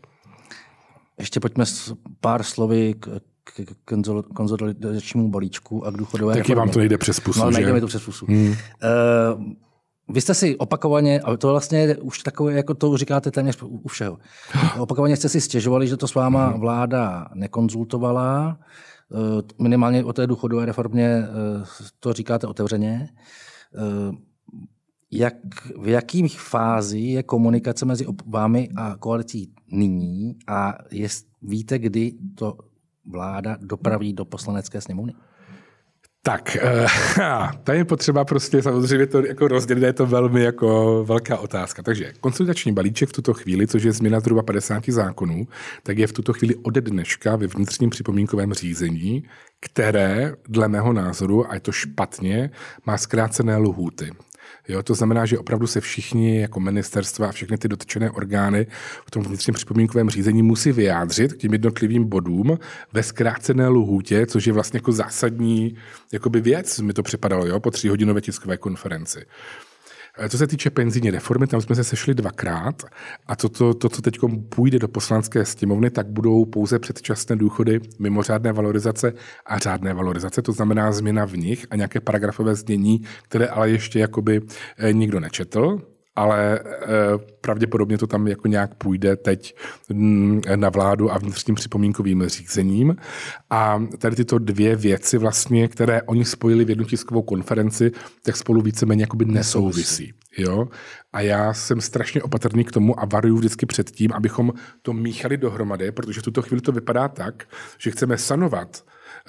Ještě 1.18 1.40
pojďme 1.40 1.66
s 1.66 1.94
pár 2.20 2.42
slovy 2.42 2.94
k, 3.00 3.08
k 3.44 3.94
konzolidačnímu 4.34 5.30
balíčku 5.30 5.86
a 5.86 5.90
k 5.90 5.96
důchodové 5.96 6.32
Taky 6.32 6.38
reformě. 6.38 6.54
vám 6.54 6.70
to 6.70 6.78
nejde 6.78 6.98
přes 6.98 7.20
pusu, 7.20 7.40
no, 7.40 7.50
nejde 7.50 7.72
mi 7.72 7.80
to 7.80 7.86
přes 7.86 8.04
pusu. 8.04 8.26
Hmm. 8.26 8.48
Uh, 8.48 8.54
vy 10.08 10.20
jste 10.20 10.34
si 10.34 10.56
opakovaně, 10.56 11.20
a 11.20 11.36
to 11.36 11.48
vlastně 11.48 11.96
už 11.96 12.18
takové, 12.18 12.52
jako 12.52 12.74
to 12.74 12.96
říkáte 12.96 13.30
téměř 13.30 13.62
u 13.62 13.88
všeho, 13.88 14.18
opakovaně 14.78 15.16
jste 15.16 15.28
si 15.28 15.40
stěžovali, 15.40 15.88
že 15.88 15.96
to 15.96 16.08
s 16.08 16.14
váma 16.14 16.50
mhm. 16.50 16.60
vláda 16.60 17.28
nekonzultovala, 17.34 18.58
eh, 19.12 19.62
minimálně 19.62 20.04
o 20.04 20.12
té 20.12 20.26
důchodové 20.26 20.66
reformě 20.66 21.06
eh, 21.06 21.66
to 22.00 22.12
říkáte 22.12 22.46
otevřeně. 22.46 23.08
Eh, 23.74 24.16
jak, 25.10 25.34
v 25.78 25.88
jakých 25.88 26.40
fázi 26.40 26.98
je 26.98 27.22
komunikace 27.22 27.84
mezi 27.84 28.06
vámi 28.26 28.68
a 28.76 28.96
koalicí 28.96 29.52
nyní 29.72 30.36
a 30.46 30.74
jest, 30.90 31.26
víte, 31.42 31.78
kdy 31.78 32.12
to 32.34 32.58
vláda 33.06 33.56
dopraví 33.60 34.12
do 34.12 34.24
poslanecké 34.24 34.80
sněmovny? 34.80 35.14
Tak, 36.26 36.56
uh, 36.64 37.50
tady 37.64 37.78
je 37.78 37.84
potřeba 37.84 38.24
prostě 38.24 38.62
samozřejmě 38.62 39.06
to 39.06 39.26
jako 39.26 39.48
rozdělit, 39.48 39.82
je 39.82 39.92
to 39.92 40.06
velmi 40.06 40.42
jako 40.42 41.04
velká 41.08 41.38
otázka. 41.38 41.82
Takže 41.82 42.12
konsolidační 42.20 42.72
balíček 42.72 43.08
v 43.08 43.12
tuto 43.12 43.34
chvíli, 43.34 43.66
což 43.66 43.82
je 43.82 43.92
změna 43.92 44.20
zhruba 44.20 44.42
50 44.42 44.88
zákonů, 44.88 45.48
tak 45.82 45.98
je 45.98 46.06
v 46.06 46.12
tuto 46.12 46.32
chvíli 46.32 46.54
ode 46.54 46.80
dneška 46.80 47.36
ve 47.36 47.46
vnitřním 47.46 47.90
připomínkovém 47.90 48.52
řízení, 48.52 49.24
které 49.60 50.34
dle 50.48 50.68
mého 50.68 50.92
názoru, 50.92 51.50
a 51.50 51.54
je 51.54 51.60
to 51.60 51.72
špatně, 51.72 52.50
má 52.86 52.98
zkrácené 52.98 53.56
lhůty. 53.56 54.10
Jo, 54.68 54.82
to 54.82 54.94
znamená, 54.94 55.26
že 55.26 55.38
opravdu 55.38 55.66
se 55.66 55.80
všichni 55.80 56.40
jako 56.40 56.60
ministerstva 56.60 57.28
a 57.28 57.32
všechny 57.32 57.58
ty 57.58 57.68
dotčené 57.68 58.10
orgány 58.10 58.66
v 59.06 59.10
tom 59.10 59.22
vnitřním 59.22 59.54
připomínkovém 59.54 60.10
řízení 60.10 60.42
musí 60.42 60.72
vyjádřit 60.72 61.32
k 61.32 61.36
těm 61.36 61.52
jednotlivým 61.52 62.04
bodům 62.04 62.58
ve 62.92 63.02
zkrácené 63.02 63.68
lhůtě, 63.68 64.26
což 64.26 64.46
je 64.46 64.52
vlastně 64.52 64.76
jako 64.76 64.92
zásadní 64.92 65.76
jakoby 66.12 66.40
věc, 66.40 66.80
mi 66.80 66.92
to 66.92 67.02
připadalo 67.02 67.46
jo, 67.46 67.60
po 67.60 67.70
tříhodinové 67.70 68.20
tiskové 68.20 68.56
konferenci. 68.56 69.26
Eh, 70.18 70.28
co 70.28 70.38
se 70.38 70.46
týče 70.46 70.70
penzijní 70.70 71.10
reformy, 71.10 71.46
tam 71.46 71.60
jsme 71.60 71.74
se 71.74 71.84
sešli 71.84 72.14
dvakrát 72.14 72.82
a 73.26 73.36
to, 73.36 73.48
to, 73.48 73.74
to 73.74 73.88
co 73.88 74.02
teď 74.02 74.18
půjde 74.48 74.78
do 74.78 74.88
poslanské 74.88 75.44
sněmovny, 75.44 75.90
tak 75.90 76.06
budou 76.06 76.44
pouze 76.44 76.78
předčasné 76.78 77.36
důchody, 77.36 77.80
mimořádné 77.98 78.52
valorizace 78.52 79.12
a 79.46 79.58
řádné 79.58 79.94
valorizace, 79.94 80.42
to 80.42 80.52
znamená 80.52 80.92
změna 80.92 81.24
v 81.24 81.36
nich 81.36 81.66
a 81.70 81.76
nějaké 81.76 82.00
paragrafové 82.00 82.54
znění, 82.54 83.02
které 83.22 83.46
ale 83.46 83.70
ještě 83.70 83.98
jakoby 83.98 84.40
eh, 84.78 84.92
nikdo 84.92 85.20
nečetl 85.20 85.93
ale 86.16 86.60
eh, 86.60 86.88
pravděpodobně 87.40 87.98
to 87.98 88.06
tam 88.06 88.28
jako 88.28 88.48
nějak 88.48 88.74
půjde 88.74 89.16
teď 89.16 89.56
mm, 89.92 90.40
na 90.56 90.68
vládu 90.68 91.12
a 91.12 91.18
vnitřním 91.18 91.54
připomínkovým 91.54 92.26
řízením. 92.26 92.96
A 93.50 93.82
tady 93.98 94.16
tyto 94.16 94.38
dvě 94.38 94.76
věci 94.76 95.18
vlastně, 95.18 95.68
které 95.68 96.02
oni 96.02 96.24
spojili 96.24 96.64
v 96.64 96.70
jednu 96.70 96.84
tiskovou 96.84 97.22
konferenci, 97.22 97.92
tak 98.22 98.36
spolu 98.36 98.62
víceméně 98.62 99.02
jakoby 99.02 99.24
nesouvisí. 99.24 100.12
Jo? 100.38 100.68
A 101.12 101.20
já 101.20 101.54
jsem 101.54 101.80
strašně 101.80 102.22
opatrný 102.22 102.64
k 102.64 102.72
tomu 102.72 103.00
a 103.00 103.04
varuju 103.04 103.36
vždycky 103.36 103.66
před 103.66 103.90
tím, 103.90 104.12
abychom 104.12 104.52
to 104.82 104.92
míchali 104.92 105.36
dohromady, 105.36 105.92
protože 105.92 106.20
v 106.20 106.24
tuto 106.24 106.42
chvíli 106.42 106.60
to 106.60 106.72
vypadá 106.72 107.08
tak, 107.08 107.44
že 107.78 107.90
chceme 107.90 108.18
sanovat 108.18 108.84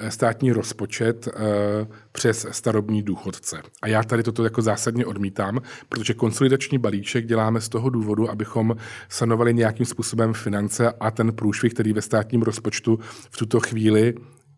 státní 0.10 0.51
rozpočet 0.51 1.27
eh, 1.27 1.88
přes 2.12 2.47
starobní 2.51 3.03
důchodce. 3.03 3.62
A 3.81 3.88
já 3.88 4.03
tady 4.03 4.23
toto 4.23 4.43
jako 4.43 4.62
zásadně 4.62 5.05
odmítám, 5.05 5.60
protože 5.89 6.13
konsolidační 6.13 6.77
balíček 6.77 7.25
děláme 7.25 7.62
z 7.62 7.69
toho 7.69 7.89
důvodu, 7.89 8.29
abychom 8.29 8.75
sanovali 9.10 9.53
nějakým 9.53 9.86
způsobem 9.86 10.34
finance 10.34 10.91
a 10.99 11.12
ten 11.12 11.34
průšvih, 11.34 11.73
který 11.73 11.93
ve 11.93 12.01
státním 12.01 12.41
rozpočtu 12.41 12.99
v 13.31 13.38
tuto 13.38 13.60
chvíli 13.60 14.13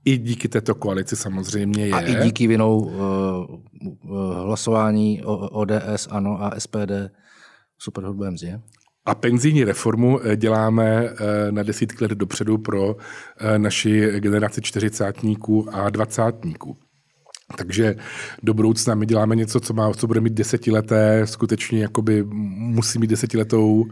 i 0.06 0.18
díky 0.18 0.48
této 0.48 0.76
koalici 0.76 1.16
samozřejmě 1.16 1.88
je. 1.88 1.94
A 1.94 2.00
i 2.00 2.16
díky 2.24 2.48
vinou 2.48 2.80
uh, 2.80 2.96
hlasování 4.46 5.22
ODS, 5.26 6.08
ANO 6.10 6.44
a 6.44 6.60
SPD 6.60 6.92
superhrubé 7.78 8.32
mzdě? 8.32 8.62
A 9.08 9.16
penzijní 9.16 9.64
reformu 9.64 10.20
eh, 10.24 10.36
děláme 10.36 11.10
eh, 11.10 11.52
na 11.52 11.64
desítky 11.64 12.04
let 12.04 12.12
dopředu 12.12 12.58
pro 12.58 12.96
eh, 13.40 13.60
naši 13.60 14.20
generaci 14.20 14.62
čtyřicátníků 14.62 15.76
a 15.76 15.90
dvacátníků. 15.90 16.78
Takže 17.58 17.96
do 18.44 18.54
budoucna 18.54 18.96
my 18.96 19.06
děláme 19.06 19.36
něco, 19.36 19.60
co, 19.60 19.74
má, 19.74 19.94
co 19.94 20.08
bude 20.08 20.22
mít 20.22 20.34
desetileté, 20.34 21.28
skutečně 21.28 21.82
jakoby 21.82 22.24
musí 22.58 23.00
mít 23.00 23.08
desetiletou 23.08 23.86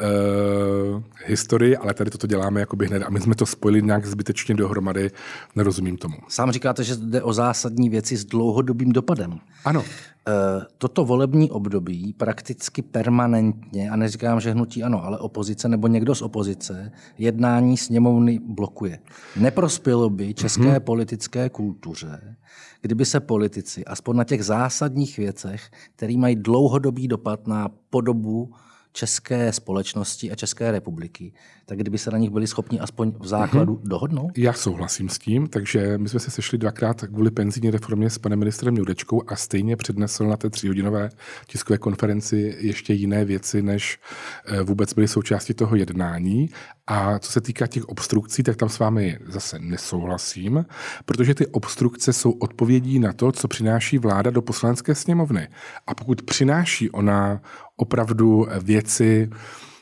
uh, 0.00 1.02
historii, 1.26 1.76
ale 1.76 1.94
tady 1.94 2.10
toto 2.10 2.26
děláme 2.26 2.60
jakoby 2.60 2.86
hned 2.86 3.02
a 3.02 3.10
my 3.10 3.20
jsme 3.20 3.34
to 3.34 3.46
spojili 3.46 3.82
nějak 3.82 4.06
zbytečně 4.06 4.54
dohromady, 4.54 5.10
nerozumím 5.56 5.96
tomu. 5.96 6.16
Sám 6.28 6.52
říkáte, 6.52 6.84
že 6.84 6.96
jde 6.96 7.22
o 7.22 7.32
zásadní 7.32 7.88
věci 7.88 8.16
s 8.16 8.24
dlouhodobým 8.24 8.92
dopadem. 8.92 9.38
Ano. 9.64 9.84
Eh, 10.28 10.66
toto 10.78 11.04
volební 11.04 11.50
období 11.50 12.12
prakticky 12.12 12.82
permanentně, 12.82 13.90
a 13.90 13.96
neříkám, 13.96 14.40
že 14.40 14.50
hnutí 14.50 14.82
ano, 14.82 15.04
ale 15.04 15.18
opozice 15.18 15.68
nebo 15.68 15.88
někdo 15.88 16.14
z 16.14 16.22
opozice, 16.22 16.92
jednání 17.18 17.76
sněmovny 17.76 18.38
blokuje. 18.38 18.98
Neprospělo 19.36 20.10
by 20.10 20.34
české 20.34 20.62
mm-hmm. 20.62 20.80
politické 20.80 21.48
kultuře, 21.48 22.36
kdyby 22.80 23.04
se 23.04 23.20
politici, 23.20 23.84
aspoň 23.84 24.16
na 24.16 24.24
těch 24.24 24.44
zásadních 24.44 25.18
věcech, 25.18 25.70
které 25.96 26.16
mají 26.16 26.36
dlouhodobý 26.36 27.08
dopad 27.08 27.46
na 27.46 27.68
podobu 27.90 28.52
české 28.92 29.52
společnosti 29.52 30.30
a 30.30 30.34
České 30.34 30.72
republiky, 30.72 31.32
tak 31.66 31.78
kdyby 31.78 31.98
se 31.98 32.10
na 32.10 32.18
nich 32.18 32.30
byli 32.30 32.46
schopni 32.46 32.80
aspoň 32.80 33.12
v 33.20 33.26
základu 33.26 33.74
mm-hmm. 33.74 33.88
dohodnout? 33.88 34.38
Já 34.38 34.52
souhlasím 34.52 35.08
s 35.08 35.18
tím, 35.18 35.46
takže 35.46 35.98
my 35.98 36.08
jsme 36.08 36.20
se 36.20 36.30
sešli 36.30 36.58
dvakrát 36.58 37.00
kvůli 37.00 37.30
penzijní 37.30 37.70
reformě 37.70 38.10
s 38.10 38.18
panem 38.18 38.38
ministrem 38.38 38.76
Jurečkou 38.76 39.22
a 39.26 39.36
stejně 39.36 39.76
přednesl 39.76 40.24
na 40.24 40.36
té 40.36 40.50
tříhodinové 40.50 41.10
tiskové 41.46 41.78
konferenci 41.78 42.56
ještě 42.58 42.94
jiné 42.94 43.24
věci, 43.24 43.62
než 43.62 43.98
eh, 44.46 44.62
vůbec 44.62 44.94
byly 44.94 45.08
součástí 45.08 45.54
toho 45.54 45.76
jednání. 45.76 46.50
A 46.90 47.18
co 47.18 47.32
se 47.32 47.40
týká 47.40 47.66
těch 47.66 47.84
obstrukcí, 47.84 48.42
tak 48.42 48.56
tam 48.56 48.68
s 48.68 48.78
vámi 48.78 49.18
zase 49.26 49.58
nesouhlasím, 49.58 50.66
protože 51.04 51.34
ty 51.34 51.46
obstrukce 51.46 52.12
jsou 52.12 52.30
odpovědí 52.30 52.98
na 52.98 53.12
to, 53.12 53.32
co 53.32 53.48
přináší 53.48 53.98
vláda 53.98 54.30
do 54.30 54.42
poslanecké 54.42 54.94
sněmovny. 54.94 55.48
A 55.86 55.94
pokud 55.94 56.22
přináší 56.22 56.90
ona 56.90 57.40
opravdu 57.76 58.46
věci, 58.62 59.30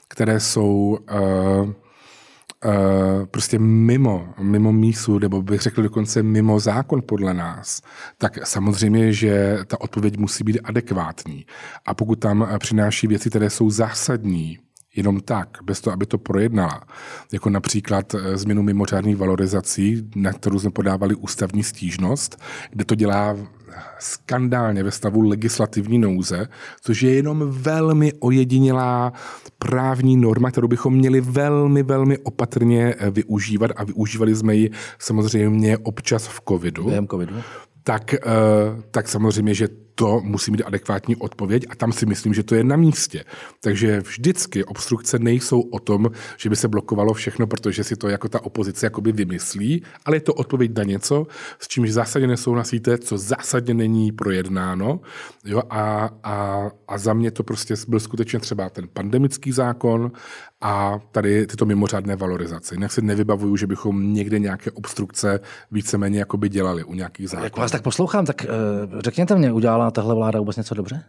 které 0.09 0.41
jsou 0.41 0.99
uh, 1.13 1.73
Uh, 2.65 3.27
prostě 3.27 3.59
mimo, 3.59 4.29
mimo 4.41 4.73
mísu, 4.73 5.19
nebo 5.19 5.43
bych 5.43 5.61
řekl 5.61 5.83
dokonce 5.83 6.23
mimo 6.23 6.61
zákon 6.61 7.03
podle 7.03 7.35
nás, 7.35 7.83
tak 8.19 8.47
samozřejmě, 8.47 9.13
že 9.13 9.59
ta 9.67 9.81
odpověď 9.81 10.17
musí 10.17 10.45
být 10.45 10.61
adekvátní. 10.65 11.47
A 11.87 11.95
pokud 11.95 12.19
tam 12.19 12.49
přináší 12.59 13.07
věci, 13.07 13.31
které 13.31 13.51
jsou 13.51 13.71
zásadní 13.71 14.59
jenom 14.97 15.21
tak, 15.21 15.59
bez 15.65 15.81
toho, 15.81 15.95
aby 15.95 16.07
to 16.07 16.19
projednala. 16.19 16.83
Jako 17.33 17.51
například 17.51 18.15
eh, 18.15 18.37
změnu 18.37 18.63
mimořádných 18.63 19.17
valorizací, 19.17 20.11
na 20.17 20.33
kterou 20.33 20.59
jsme 20.59 20.71
podávali 20.71 21.15
ústavní 21.15 21.63
stížnost, 21.63 22.41
kde 22.71 22.85
to 22.85 22.95
dělá 22.95 23.37
skandálně 23.99 24.83
ve 24.83 24.91
stavu 24.91 25.21
legislativní 25.21 25.99
nouze, 25.99 26.49
což 26.81 27.03
je 27.03 27.15
jenom 27.15 27.45
velmi 27.49 28.13
ojedinělá 28.13 29.13
právní 29.59 30.17
norma, 30.17 30.51
kterou 30.51 30.69
bychom 30.69 30.95
měli 30.95 31.21
velmi, 31.21 31.83
velmi 31.83 32.19
opatrně 32.19 32.95
eh, 32.99 33.11
využívat 33.11 33.71
a 33.77 33.85
využívali 33.85 34.37
jsme 34.37 34.55
ji 34.55 34.71
samozřejmě 34.99 35.79
občas 35.79 36.29
v 36.29 36.41
covidu. 36.49 36.85
Během 36.85 37.09
covidu. 37.09 37.35
Tak, 37.83 38.15
eh, 38.15 38.21
tak 38.91 39.09
samozřejmě, 39.09 39.55
že 39.55 39.69
to 39.99 40.21
musí 40.21 40.51
mít 40.51 40.63
adekvátní 40.63 41.17
odpověď 41.17 41.67
a 41.71 41.75
tam 41.75 41.93
si 41.93 42.07
myslím, 42.07 42.35
že 42.35 42.43
to 42.43 42.55
je 42.55 42.65
na 42.65 42.77
místě. 42.77 43.25
Takže 43.61 44.01
vždycky 44.01 44.65
obstrukce 44.65 45.19
nejsou 45.19 45.61
o 45.61 45.79
tom, 45.79 46.11
že 46.37 46.51
by 46.51 46.57
se 46.57 46.69
blokovalo 46.69 47.15
všechno, 47.15 47.47
protože 47.47 47.85
si 47.85 47.97
to 47.97 48.09
jako 48.09 48.29
ta 48.29 48.45
opozice 48.45 48.87
jakoby 48.87 49.13
vymyslí, 49.13 49.83
ale 50.05 50.17
je 50.17 50.21
to 50.21 50.35
odpověď 50.35 50.77
na 50.77 50.83
něco, 50.83 51.27
s 51.59 51.69
čímž 51.69 51.91
zásadně 51.91 52.29
nesouhlasíte, 52.29 52.99
co 52.99 53.19
zásadně 53.19 53.75
není 53.75 54.13
projednáno. 54.13 55.01
Jo? 55.45 55.63
A, 55.71 56.11
a, 56.23 56.67
a 56.89 56.99
za 56.99 57.13
mě 57.15 57.31
to 57.31 57.43
prostě 57.43 57.75
byl 57.89 58.01
skutečně 58.01 58.39
třeba 58.39 58.71
ten 58.71 58.89
pandemický 58.93 59.53
zákon 59.53 60.13
a 60.61 60.99
tady 61.13 61.47
tyto 61.47 61.67
mimořádné 61.67 62.17
valorizace. 62.17 62.75
Jinak 62.75 62.93
si 62.93 63.03
nevybavuju, 63.03 63.57
že 63.57 63.67
bychom 63.67 64.13
někde 64.13 64.39
nějaké 64.39 64.71
obstrukce 64.71 65.41
víceméně 65.71 66.19
jakoby 66.19 66.49
dělali 66.49 66.85
u 66.85 66.95
nějakých 66.95 67.29
zákonů. 67.29 67.45
Jak 67.45 67.57
vás 67.57 67.71
tak 67.71 67.83
poslouchám, 67.83 68.27
tak 68.27 68.47
uh, 68.93 69.01
řekněte 69.01 69.37
mě, 69.37 69.53
udělala 69.53 69.86
tahle 69.91 70.15
vláda 70.15 70.39
vůbec 70.39 70.57
něco 70.57 70.75
dobře? 70.75 71.05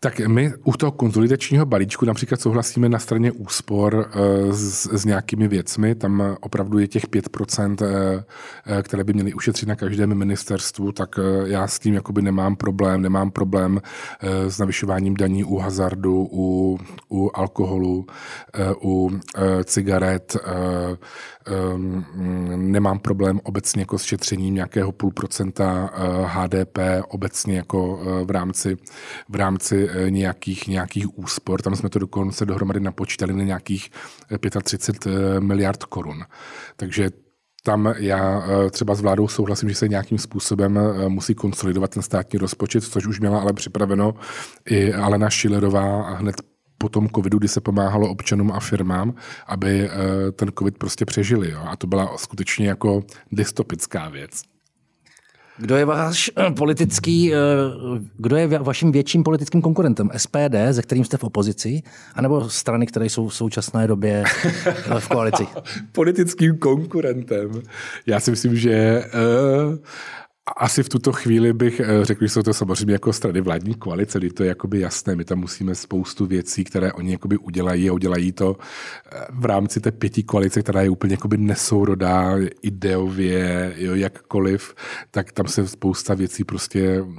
Tak 0.00 0.20
my 0.20 0.52
u 0.64 0.72
toho 0.72 0.92
konzolidačního 0.92 1.66
balíčku 1.66 2.04
například 2.04 2.40
souhlasíme 2.40 2.88
na 2.88 2.98
straně 2.98 3.32
úspor 3.32 4.10
eh, 4.10 4.52
s, 4.52 4.86
s 4.86 5.04
nějakými 5.04 5.48
věcmi. 5.48 5.94
Tam 5.94 6.36
opravdu 6.40 6.78
je 6.78 6.88
těch 6.88 7.08
5%, 7.08 7.76
eh, 7.82 8.24
eh, 8.78 8.82
které 8.82 9.04
by 9.04 9.12
měly 9.12 9.34
ušetřit 9.34 9.68
na 9.68 9.76
každém 9.76 10.14
ministerstvu, 10.14 10.92
tak 10.92 11.18
já 11.44 11.66
s 11.66 11.78
tím 11.78 11.94
jakoby 11.94 12.22
nemám 12.22 12.56
problém. 12.56 13.02
Nemám 13.02 13.30
problém 13.30 13.80
s 14.48 14.58
navyšováním 14.58 15.14
daní 15.14 15.44
u 15.44 15.58
hazardu, 15.58 16.28
u, 16.32 16.78
u 17.10 17.30
alkoholu, 17.34 18.06
u 18.82 19.10
cigaret. 19.64 20.36
Ehm, 21.46 22.04
nemám 22.72 22.98
problém 22.98 23.40
obecně 23.44 23.82
jako 23.82 23.98
s 23.98 24.02
šetřením 24.02 24.54
nějakého 24.54 24.92
půl 24.92 25.10
procenta 25.10 25.90
HDP 26.24 26.78
obecně 27.08 27.56
jako 27.56 28.00
v 28.24 28.30
rámci, 28.30 28.76
v 29.28 29.34
rámci 29.34 29.69
eh, 29.72 30.10
nějakých, 30.10 30.68
nějakých 30.68 31.18
úspor. 31.18 31.62
Tam 31.62 31.76
jsme 31.76 31.88
to 31.88 31.98
dokonce 31.98 32.46
dohromady 32.46 32.80
napočítali 32.80 33.32
na 33.32 33.44
nějakých 33.44 33.90
35 34.62 35.06
eh, 35.06 35.36
eh, 35.36 35.40
miliard 35.40 35.84
korun. 35.84 36.24
Takže 36.76 37.10
Tam 37.62 37.94
já 37.98 38.42
třeba 38.70 38.94
s 38.94 39.00
vládou 39.00 39.28
souhlasím, 39.28 39.68
že 39.68 39.74
se 39.74 39.88
nějakým 39.88 40.18
způsobem 40.18 40.78
musí 41.08 41.34
konsolidovat 41.34 41.90
ten 41.90 42.02
státní 42.02 42.38
rozpočet, 42.38 42.84
což 42.84 43.06
už 43.06 43.20
měla 43.20 43.40
ale 43.40 43.52
připraveno 43.52 44.14
i 44.64 44.92
Alena 44.94 45.30
Schillerová 45.30 46.16
hned 46.16 46.34
po 46.78 46.88
tom 46.88 47.08
covidu, 47.08 47.38
kdy 47.38 47.48
se 47.48 47.60
pomáhalo 47.60 48.08
občanům 48.08 48.52
a 48.52 48.60
firmám, 48.60 49.14
aby 49.46 49.90
ten 50.32 50.48
covid 50.58 50.78
prostě 50.78 51.04
přežili. 51.04 51.50
Jo? 51.50 51.60
A 51.68 51.76
to 51.76 51.86
byla 51.86 52.16
skutečně 52.16 52.68
jako 52.68 53.04
dystopická 53.32 54.08
věc. 54.08 54.49
Kdo 55.60 55.76
je 55.76 55.84
váš 55.84 56.30
eh, 56.36 56.50
politický, 56.50 57.34
eh, 57.34 57.36
kdo 58.18 58.36
je 58.36 58.58
vaším 58.58 58.92
větším 58.92 59.22
politickým 59.22 59.62
konkurentem? 59.62 60.10
SPD, 60.16 60.56
ze 60.70 60.82
kterým 60.82 61.04
jste 61.04 61.16
v 61.16 61.24
opozici, 61.24 61.82
anebo 62.14 62.50
strany, 62.50 62.86
které 62.86 63.06
jsou 63.06 63.28
v 63.28 63.34
současné 63.34 63.86
době 63.86 64.24
v 64.98 65.08
koalici? 65.08 65.46
Politickým 65.92 66.58
konkurentem. 66.58 67.62
Já 68.06 68.20
si 68.20 68.30
myslím, 68.30 68.56
že 68.56 69.04
uh, 69.68 69.74
asi 70.56 70.82
v 70.82 70.88
tuto 70.88 71.12
chvíli 71.12 71.52
bych 71.52 71.80
eh, 71.80 72.04
řekl, 72.04 72.24
že 72.24 72.28
jsou 72.28 72.42
to 72.42 72.54
samozřejmě 72.54 72.92
jako 72.92 73.12
strany 73.12 73.40
vládní 73.40 73.74
koalice, 73.74 74.18
kdy 74.18 74.30
to 74.30 74.42
je 74.42 74.48
jakoby 74.48 74.80
jasné. 74.80 75.16
My 75.16 75.24
tam 75.24 75.38
musíme 75.38 75.74
spoustu 75.74 76.26
věcí, 76.26 76.64
které 76.64 76.92
oni 76.92 77.12
jakoby 77.12 77.36
udělají 77.36 77.90
a 77.90 77.92
udělají 77.92 78.32
to 78.32 78.56
eh, 79.12 79.26
v 79.30 79.44
rámci 79.44 79.80
té 79.80 79.90
pěti 79.90 80.22
koalice, 80.22 80.62
která 80.62 80.82
je 80.82 80.90
úplně 80.90 81.14
jakoby 81.14 81.36
nesourodá 81.36 82.36
ideově, 82.62 83.74
jo, 83.76 83.94
jakkoliv, 83.94 84.74
tak 85.10 85.32
tam 85.32 85.46
se 85.46 85.68
spousta 85.68 86.14
věcí 86.14 86.44
prostě 86.44 87.00
uh, 87.00 87.16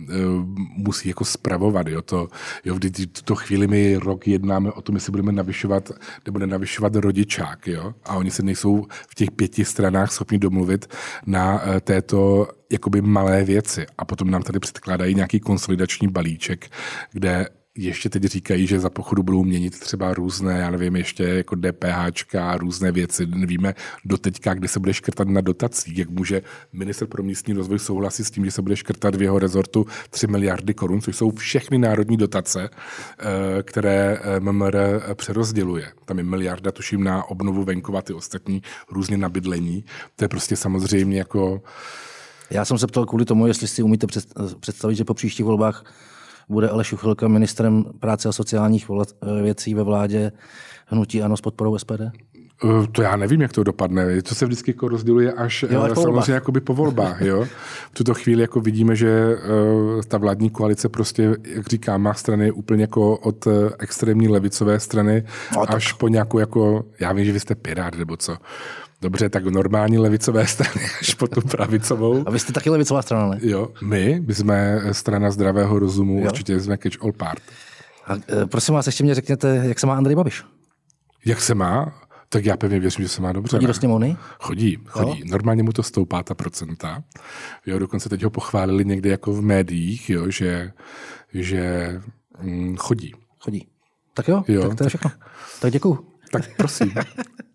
musí 0.78 1.10
jako 1.10 1.26
spravovat. 1.26 1.88
Jo, 1.88 2.02
to, 2.02 2.28
jo, 2.66 2.76
v 2.76 2.80
tuto 3.08 3.36
chvíli 3.36 3.68
my 3.68 3.96
rok 3.96 4.28
jednáme 4.28 4.72
o 4.72 4.82
tom, 4.82 4.96
jestli 4.96 5.12
budeme 5.12 5.32
navyšovat 5.32 5.92
nebo 6.26 6.40
nenavyšovat 6.40 6.96
rodičák. 6.96 7.68
Jo, 7.68 7.94
a 8.06 8.16
oni 8.16 8.32
se 8.32 8.44
nejsou 8.44 8.86
v 9.10 9.16
těch 9.16 9.32
pěti 9.32 9.66
stranách 9.66 10.12
schopni 10.12 10.38
domluvit 10.38 10.88
na 11.26 11.54
uh, 11.54 11.80
této 11.80 12.48
jakoby 12.72 13.02
malé 13.02 13.44
věci 13.44 13.86
a 13.98 14.06
potom 14.06 14.32
nám 14.32 14.44
tady 14.44 14.60
předkládají 14.60 15.16
nějaký 15.16 15.40
konsolidační 15.40 16.08
balíček, 16.08 16.72
kde 17.12 17.48
ještě 17.76 18.10
teď 18.10 18.24
říkají, 18.24 18.68
že 18.68 18.80
za 18.80 18.90
pochodu 18.90 19.24
budou 19.24 19.44
měnit 19.44 19.80
třeba 19.80 20.14
různé, 20.14 20.60
já 20.60 20.72
nevím, 20.72 20.96
ještě 20.96 21.24
jako 21.24 21.56
DPH 21.56 22.24
různé 22.58 22.92
věci. 22.92 23.26
Nevíme 23.26 23.74
doteďka, 24.06 24.54
kde 24.54 24.68
se 24.68 24.80
bude 24.80 24.94
škrtat 24.94 25.28
na 25.28 25.42
dotacích, 25.42 25.98
jak 25.98 26.10
může 26.10 26.42
minister 26.74 27.08
pro 27.08 27.24
místní 27.24 27.54
rozvoj 27.54 27.80
souhlasit 27.80 28.24
s 28.24 28.32
tím, 28.32 28.46
že 28.46 28.52
se 28.52 28.62
bude 28.62 28.76
škrtat 28.76 29.16
v 29.16 29.22
jeho 29.22 29.40
rezortu 29.40 29.86
3 30.10 30.28
miliardy 30.28 30.74
korun, 30.74 31.02
což 31.02 31.16
jsou 31.16 31.32
všechny 31.32 31.78
národní 31.78 32.18
dotace, 32.18 32.70
eh, 32.70 33.64
které 33.64 34.20
eh, 34.22 34.40
MMR 34.40 34.78
přerozděluje. 35.14 35.92
Tam 36.06 36.18
je 36.18 36.24
miliarda, 36.24 36.72
tuším, 36.72 37.04
na 37.04 37.24
obnovu 37.24 37.64
venkova, 37.64 38.02
ty 38.02 38.14
ostatní 38.14 38.62
různě 38.92 39.18
na 39.18 39.30
bydlení. 39.30 39.86
To 40.16 40.24
je 40.24 40.30
prostě 40.30 40.56
samozřejmě 40.56 41.18
jako 41.18 41.62
já 42.52 42.66
jsem 42.66 42.78
se 42.78 42.88
ptal 42.88 43.06
kvůli 43.06 43.26
tomu, 43.26 43.48
jestli 43.48 43.68
si 43.68 43.84
umíte 43.84 44.08
představit, 44.60 44.96
že 44.96 45.06
po 45.06 45.14
příštích 45.14 45.46
volbách 45.46 45.84
bude 46.50 46.70
Aleš 46.70 46.92
Juchelka 46.92 47.28
ministrem 47.28 47.86
práce 48.00 48.30
a 48.30 48.32
sociálních 48.32 48.90
věcí 49.42 49.74
ve 49.74 49.84
vládě 49.84 50.32
hnutí 50.86 51.24
ANO 51.24 51.38
s 51.38 51.42
podporou 51.42 51.78
SPD? 51.78 52.02
Eh, 52.64 52.88
to 52.92 53.02
já 53.02 53.16
nevím, 53.16 53.42
jak 53.42 53.54
to 53.54 53.64
dopadne. 53.64 54.22
To 54.22 54.36
se 54.36 54.46
vždycky 54.46 54.72
jako 54.72 54.88
rozděluje 54.88 55.34
až, 55.34 55.66
jo, 55.70 55.82
až 55.82 55.92
eh, 55.92 55.96
samozřejmě 55.96 56.34
jakoby 56.34 56.62
po 56.62 56.74
volbách. 56.74 57.22
Jo? 57.22 57.46
V 57.92 57.94
tuto 57.94 58.14
chvíli 58.14 58.42
jako 58.42 58.62
vidíme, 58.62 58.96
že 58.96 59.38
ta 60.08 60.18
vládní 60.18 60.50
koalice 60.50 60.90
prostě, 60.90 61.36
jak 61.44 61.68
říkám, 61.68 62.02
má 62.02 62.14
strany 62.14 62.52
úplně 62.52 62.84
jako 62.84 63.18
od 63.18 63.48
extrémní 63.80 64.28
levicové 64.28 64.80
strany 64.80 65.24
no, 65.56 65.72
až 65.72 65.94
po 65.94 66.08
nějakou 66.08 66.40
jako, 66.40 66.86
já 67.00 67.14
vím, 67.14 67.26
že 67.26 67.32
vy 67.32 67.40
jste 67.40 67.56
pirát 67.56 67.96
nebo 67.96 68.18
co. 68.18 68.38
Dobře, 69.02 69.30
tak 69.30 69.46
normální 69.46 69.98
levicové 69.98 70.48
strany 70.48 70.86
až 71.00 71.14
po 71.14 71.28
tu 71.28 71.42
pravicovou. 71.42 72.24
A 72.28 72.32
vy 72.32 72.40
jste 72.40 72.54
taky 72.54 72.70
levicová 72.70 73.02
strana, 73.02 73.28
ne? 73.28 73.40
Jo, 73.42 73.70
my, 73.84 74.22
my 74.28 74.36
jsme 74.36 74.82
strana 74.92 75.32
zdravého 75.32 75.80
rozumu, 75.80 76.20
jo? 76.20 76.26
určitě 76.26 76.60
jsme 76.60 76.78
catch 76.78 77.04
all 77.04 77.12
part. 77.12 77.42
A, 78.08 78.16
e, 78.16 78.46
prosím 78.46 78.76
vás, 78.76 78.86
ještě 78.86 79.04
mě 79.04 79.16
řekněte, 79.16 79.62
jak 79.64 79.80
se 79.80 79.88
má 79.88 79.96
Andrej 79.96 80.16
Babiš? 80.16 80.44
Jak 81.26 81.42
se 81.42 81.56
má? 81.56 82.02
Tak 82.30 82.46
já 82.46 82.58
pevně 82.58 82.80
věřím, 82.80 83.06
že 83.06 83.10
se 83.10 83.22
má 83.22 83.32
dobře. 83.32 83.58
Chodí 83.58 83.68
do 83.68 83.74
sněmovny? 83.74 84.18
Chodí, 84.40 84.78
chodí. 84.86 85.20
Jo? 85.20 85.26
Normálně 85.30 85.64
mu 85.64 85.72
to 85.72 85.84
stoupá 85.84 86.24
ta 86.24 86.34
procenta. 86.34 87.04
Jo, 87.66 87.80
dokonce 87.80 88.10
teď 88.10 88.24
ho 88.24 88.30
pochválili 88.30 88.86
někde 88.86 89.10
jako 89.10 89.34
v 89.34 89.42
médiích, 89.42 90.10
jo, 90.10 90.30
že, 90.30 90.72
že 91.34 91.94
hm, 92.42 92.76
chodí. 92.78 93.16
Chodí. 93.40 93.68
Tak 94.14 94.28
jo, 94.28 94.44
jo 94.48 94.68
tak 94.68 94.78
to 94.78 94.84
je 94.84 94.90
všechno. 94.90 95.12
Tak 95.62 95.72
děkuju. 95.72 96.06
Tak 96.32 96.56
prosím. 96.58 96.94